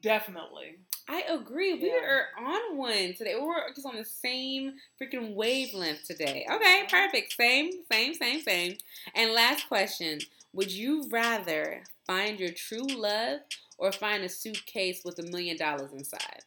definitely. 0.00 0.76
I 1.08 1.22
agree. 1.28 1.74
We 1.74 1.88
Yeah. 1.88 1.96
are 2.04 2.26
on 2.38 2.76
one 2.76 3.14
today. 3.14 3.34
We're 3.38 3.72
just 3.74 3.86
on 3.86 3.96
the 3.96 4.04
same 4.04 4.74
freaking 5.00 5.34
wavelength 5.34 6.04
today. 6.06 6.46
Okay, 6.50 6.84
perfect. 6.88 7.32
Same, 7.32 7.72
same, 7.90 8.14
same, 8.14 8.40
same. 8.40 8.76
And 9.14 9.32
last 9.32 9.68
question. 9.68 10.20
Would 10.54 10.70
you 10.72 11.08
rather 11.10 11.82
find 12.06 12.38
your 12.38 12.52
true 12.52 12.86
love 12.86 13.40
or 13.78 13.90
find 13.92 14.22
a 14.24 14.28
suitcase 14.28 15.02
with 15.04 15.18
a 15.18 15.22
million 15.22 15.56
dollars 15.56 15.92
inside? 15.92 16.40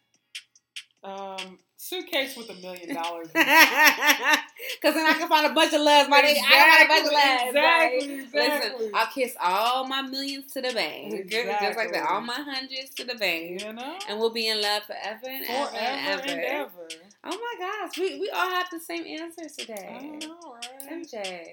Um, 1.03 1.59
suitcase 1.77 2.35
with 2.35 2.49
a 2.49 2.55
million 2.55 2.93
dollars. 2.95 3.27
Because 3.27 3.43
then 4.95 5.05
I 5.05 5.13
can 5.17 5.27
find 5.29 5.45
a 5.45 5.53
bunch 5.53 5.73
of 5.73 5.81
loves, 5.81 6.09
my 6.09 6.21
nigga. 6.21 6.37
I 6.43 6.49
can 6.49 6.71
find 6.71 6.83
a 6.83 6.87
bunch 6.87 7.05
of 7.05 7.13
loves. 7.13 7.43
Exactly, 7.49 8.09
right? 8.09 8.19
exactly. 8.25 8.77
Listen, 8.77 8.91
I'll 8.95 9.07
kiss 9.07 9.35
all 9.39 9.87
my 9.87 10.01
millions 10.01 10.51
to 10.53 10.61
the 10.61 10.73
bank. 10.73 11.13
Exactly. 11.13 11.67
Just 11.67 11.77
like 11.77 11.91
that. 11.93 12.07
All 12.09 12.21
my 12.21 12.33
hundreds 12.33 12.89
to 12.95 13.03
the 13.05 13.15
bank. 13.15 13.61
you 13.61 13.73
know, 13.73 13.97
And 14.09 14.19
we'll 14.19 14.31
be 14.33 14.47
in 14.47 14.61
love 14.61 14.83
forever 14.83 15.27
and 15.27 15.45
ever 15.47 15.67
forever 15.69 15.77
and 15.77 16.29
and 16.31 16.39
ever. 16.39 16.41
ever. 16.41 16.87
Oh 17.23 17.29
my 17.29 17.55
gosh, 17.87 17.97
we, 17.99 18.19
we 18.19 18.29
all 18.31 18.49
have 18.49 18.67
the 18.71 18.79
same 18.79 19.05
answers 19.05 19.55
I 19.59 19.61
today. 19.63 20.19
know, 20.21 20.37
right? 20.53 20.91
MJ, 21.03 21.43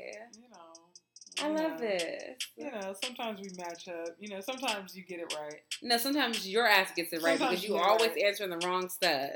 I 1.42 1.48
you 1.48 1.54
love 1.54 1.72
know. 1.72 1.78
this. 1.78 2.22
You 2.56 2.70
know, 2.70 2.94
sometimes 3.02 3.40
we 3.40 3.48
match 3.56 3.88
up. 3.88 4.14
You 4.18 4.28
know, 4.28 4.40
sometimes 4.40 4.96
you 4.96 5.02
get 5.04 5.20
it 5.20 5.34
right. 5.38 5.60
No, 5.82 5.96
sometimes 5.98 6.48
your 6.48 6.66
ass 6.66 6.90
gets 6.94 7.12
it 7.12 7.22
right 7.22 7.38
Sometimes 7.38 7.60
because 7.60 7.68
you 7.68 7.74
you're 7.76 7.84
always 7.84 8.10
right. 8.10 8.22
answering 8.24 8.50
the 8.50 8.66
wrong 8.66 8.88
stuff. 8.88 9.30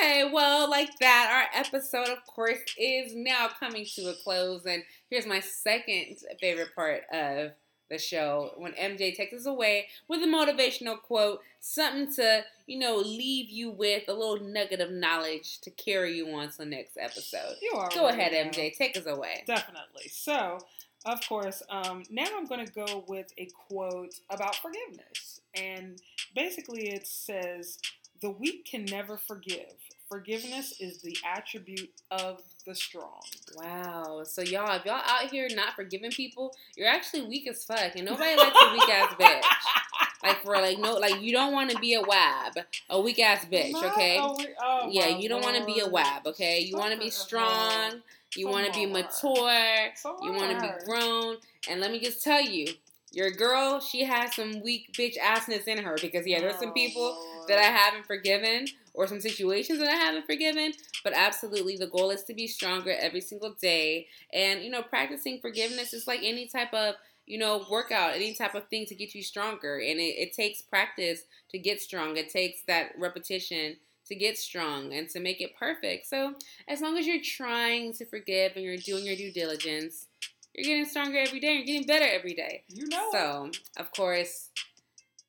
Okay, 0.00 0.30
well, 0.32 0.70
like 0.70 0.90
that, 1.00 1.48
our 1.54 1.60
episode, 1.60 2.08
of 2.08 2.24
course, 2.26 2.58
is 2.78 3.14
now 3.14 3.48
coming 3.58 3.84
to 3.96 4.08
a 4.10 4.14
close. 4.22 4.64
And 4.66 4.82
here's 5.10 5.26
my 5.26 5.40
second 5.40 6.16
favorite 6.40 6.74
part 6.74 7.02
of 7.12 7.50
the 7.90 7.98
show 7.98 8.52
when 8.56 8.72
MJ 8.72 9.14
takes 9.14 9.34
us 9.34 9.46
away 9.46 9.88
with 10.08 10.22
a 10.22 10.26
motivational 10.26 11.00
quote, 11.00 11.40
something 11.60 12.12
to, 12.14 12.42
you 12.66 12.78
know, 12.78 12.96
leave 12.96 13.50
you 13.50 13.70
with 13.70 14.04
a 14.08 14.12
little 14.12 14.40
nugget 14.40 14.80
of 14.80 14.90
knowledge 14.90 15.60
to 15.60 15.70
carry 15.70 16.16
you 16.16 16.28
on 16.30 16.50
to 16.50 16.58
the 16.58 16.64
next 16.66 16.96
episode. 16.98 17.56
You 17.60 17.72
are. 17.76 17.90
Go 17.94 18.06
ahead, 18.08 18.32
MJ, 18.32 18.74
take 18.76 18.96
us 18.96 19.06
away. 19.06 19.44
Definitely. 19.46 20.08
So, 20.08 20.58
of 21.04 21.26
course, 21.28 21.62
um, 21.68 22.02
now 22.10 22.26
I'm 22.36 22.46
going 22.46 22.64
to 22.64 22.72
go 22.72 23.04
with 23.08 23.32
a 23.38 23.48
quote 23.68 24.14
about 24.30 24.56
forgiveness. 24.56 25.40
And 25.54 26.00
basically, 26.34 26.88
it 26.88 27.06
says, 27.06 27.78
The 28.22 28.30
weak 28.30 28.64
can 28.64 28.84
never 28.86 29.16
forgive. 29.16 29.74
Forgiveness 30.08 30.80
is 30.80 31.00
the 31.02 31.16
attribute 31.26 31.90
of 32.10 32.42
the 32.66 32.74
strong. 32.74 33.20
Wow. 33.56 34.22
So 34.24 34.42
y'all, 34.42 34.76
if 34.76 34.84
y'all 34.84 35.00
out 35.04 35.30
here 35.30 35.48
not 35.54 35.74
forgiving 35.74 36.10
people, 36.10 36.54
you're 36.76 36.88
actually 36.88 37.22
weak 37.22 37.48
as 37.48 37.64
fuck, 37.64 37.96
and 37.96 38.04
nobody 38.04 38.36
likes 38.36 38.56
a 38.62 38.72
weak 38.72 38.88
ass 38.88 39.14
bitch. 39.14 39.42
Like 40.22 40.42
for 40.42 40.54
like 40.54 40.78
no, 40.78 40.94
like 40.94 41.20
you 41.20 41.32
don't 41.32 41.52
want 41.52 41.70
to 41.70 41.78
be 41.78 41.94
a 41.94 42.00
wab, 42.00 42.54
a 42.88 43.00
weak 43.00 43.18
ass 43.18 43.44
bitch. 43.44 43.74
Okay. 43.74 44.18
oh 44.18 44.88
yeah, 44.90 45.08
you 45.08 45.28
don't 45.28 45.42
want 45.42 45.58
to 45.58 45.64
be 45.66 45.80
a 45.80 45.86
wab. 45.88 46.26
Okay. 46.26 46.60
You 46.60 46.76
want 46.78 46.92
to 46.92 46.98
be 46.98 47.10
Some- 47.10 47.26
strong. 47.26 48.02
You 48.36 48.48
want 48.48 48.66
to 48.66 48.72
be 48.72 48.86
mature. 48.86 49.90
You 50.22 50.32
want 50.32 50.58
to 50.58 50.60
be 50.60 50.84
grown. 50.84 51.36
And 51.68 51.80
let 51.80 51.90
me 51.90 52.00
just 52.00 52.22
tell 52.22 52.40
you, 52.40 52.66
your 53.12 53.30
girl, 53.30 53.80
she 53.80 54.04
has 54.04 54.34
some 54.34 54.60
weak 54.62 54.92
bitch 54.92 55.16
assness 55.18 55.68
in 55.68 55.78
her 55.84 55.96
because 56.00 56.26
yeah, 56.26 56.40
there's 56.40 56.58
some 56.58 56.70
Oh, 56.70 56.72
people 56.72 57.16
that 57.48 57.58
I 57.58 57.62
haven't 57.64 58.06
forgiven 58.06 58.66
or 58.92 59.06
some 59.06 59.20
situations 59.20 59.78
that 59.78 59.88
I 59.88 59.96
haven't 59.96 60.26
forgiven. 60.26 60.72
But 61.04 61.12
absolutely, 61.14 61.76
the 61.76 61.86
goal 61.86 62.10
is 62.10 62.24
to 62.24 62.34
be 62.34 62.46
stronger 62.46 62.92
every 62.98 63.20
single 63.20 63.54
day. 63.60 64.08
And, 64.32 64.62
you 64.62 64.70
know, 64.70 64.82
practicing 64.82 65.40
forgiveness 65.40 65.92
is 65.94 66.06
like 66.06 66.20
any 66.22 66.48
type 66.48 66.74
of, 66.74 66.96
you 67.26 67.38
know, 67.38 67.64
workout, 67.70 68.14
any 68.14 68.34
type 68.34 68.54
of 68.54 68.66
thing 68.68 68.86
to 68.86 68.94
get 68.94 69.14
you 69.14 69.22
stronger. 69.22 69.76
And 69.76 70.00
it, 70.00 70.16
it 70.18 70.32
takes 70.32 70.60
practice 70.62 71.22
to 71.50 71.58
get 71.58 71.80
strong, 71.80 72.16
it 72.16 72.30
takes 72.30 72.62
that 72.66 72.92
repetition 72.98 73.76
to 74.08 74.14
get 74.14 74.38
strong 74.38 74.92
and 74.92 75.08
to 75.10 75.20
make 75.20 75.40
it 75.40 75.56
perfect. 75.56 76.06
So, 76.06 76.34
as 76.68 76.80
long 76.80 76.98
as 76.98 77.06
you're 77.06 77.22
trying 77.22 77.92
to 77.94 78.04
forgive 78.04 78.52
and 78.56 78.64
you're 78.64 78.76
doing 78.76 79.04
your 79.04 79.16
due 79.16 79.32
diligence, 79.32 80.06
you're 80.54 80.64
getting 80.64 80.84
stronger 80.84 81.18
every 81.18 81.40
day. 81.40 81.54
You're 81.54 81.64
getting 81.64 81.86
better 81.86 82.06
every 82.06 82.34
day. 82.34 82.62
You 82.68 82.86
know. 82.88 83.08
So, 83.12 83.50
of 83.76 83.90
course, 83.92 84.50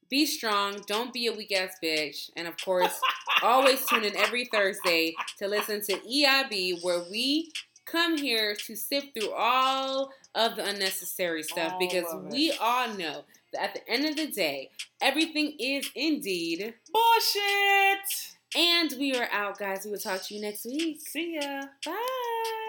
be 0.09 0.25
strong. 0.25 0.81
Don't 0.87 1.13
be 1.13 1.27
a 1.27 1.33
weak 1.33 1.51
ass 1.51 1.75
bitch. 1.83 2.29
And 2.35 2.47
of 2.47 2.55
course, 2.63 2.99
always 3.43 3.85
tune 3.85 4.03
in 4.03 4.15
every 4.15 4.45
Thursday 4.45 5.15
to 5.39 5.47
listen 5.47 5.81
to 5.83 5.93
EIB, 5.93 6.83
where 6.83 7.03
we 7.09 7.51
come 7.85 8.17
here 8.17 8.55
to 8.55 8.75
sift 8.75 9.07
through 9.13 9.31
all 9.31 10.11
of 10.33 10.55
the 10.55 10.65
unnecessary 10.65 11.43
stuff 11.43 11.73
All 11.73 11.79
because 11.79 12.05
we 12.29 12.51
all 12.59 12.89
know 12.95 13.23
that 13.53 13.63
at 13.63 13.73
the 13.73 13.89
end 13.89 14.05
of 14.05 14.15
the 14.15 14.27
day, 14.27 14.69
everything 15.01 15.55
is 15.59 15.89
indeed. 15.95 16.73
Bullshit. 16.91 18.34
And 18.55 18.93
we 18.99 19.15
are 19.15 19.27
out, 19.31 19.59
guys. 19.59 19.85
We 19.85 19.91
will 19.91 19.99
talk 19.99 20.23
to 20.23 20.35
you 20.35 20.41
next 20.41 20.65
week. 20.65 21.01
See 21.01 21.35
ya. 21.35 21.65
Bye. 21.85 22.64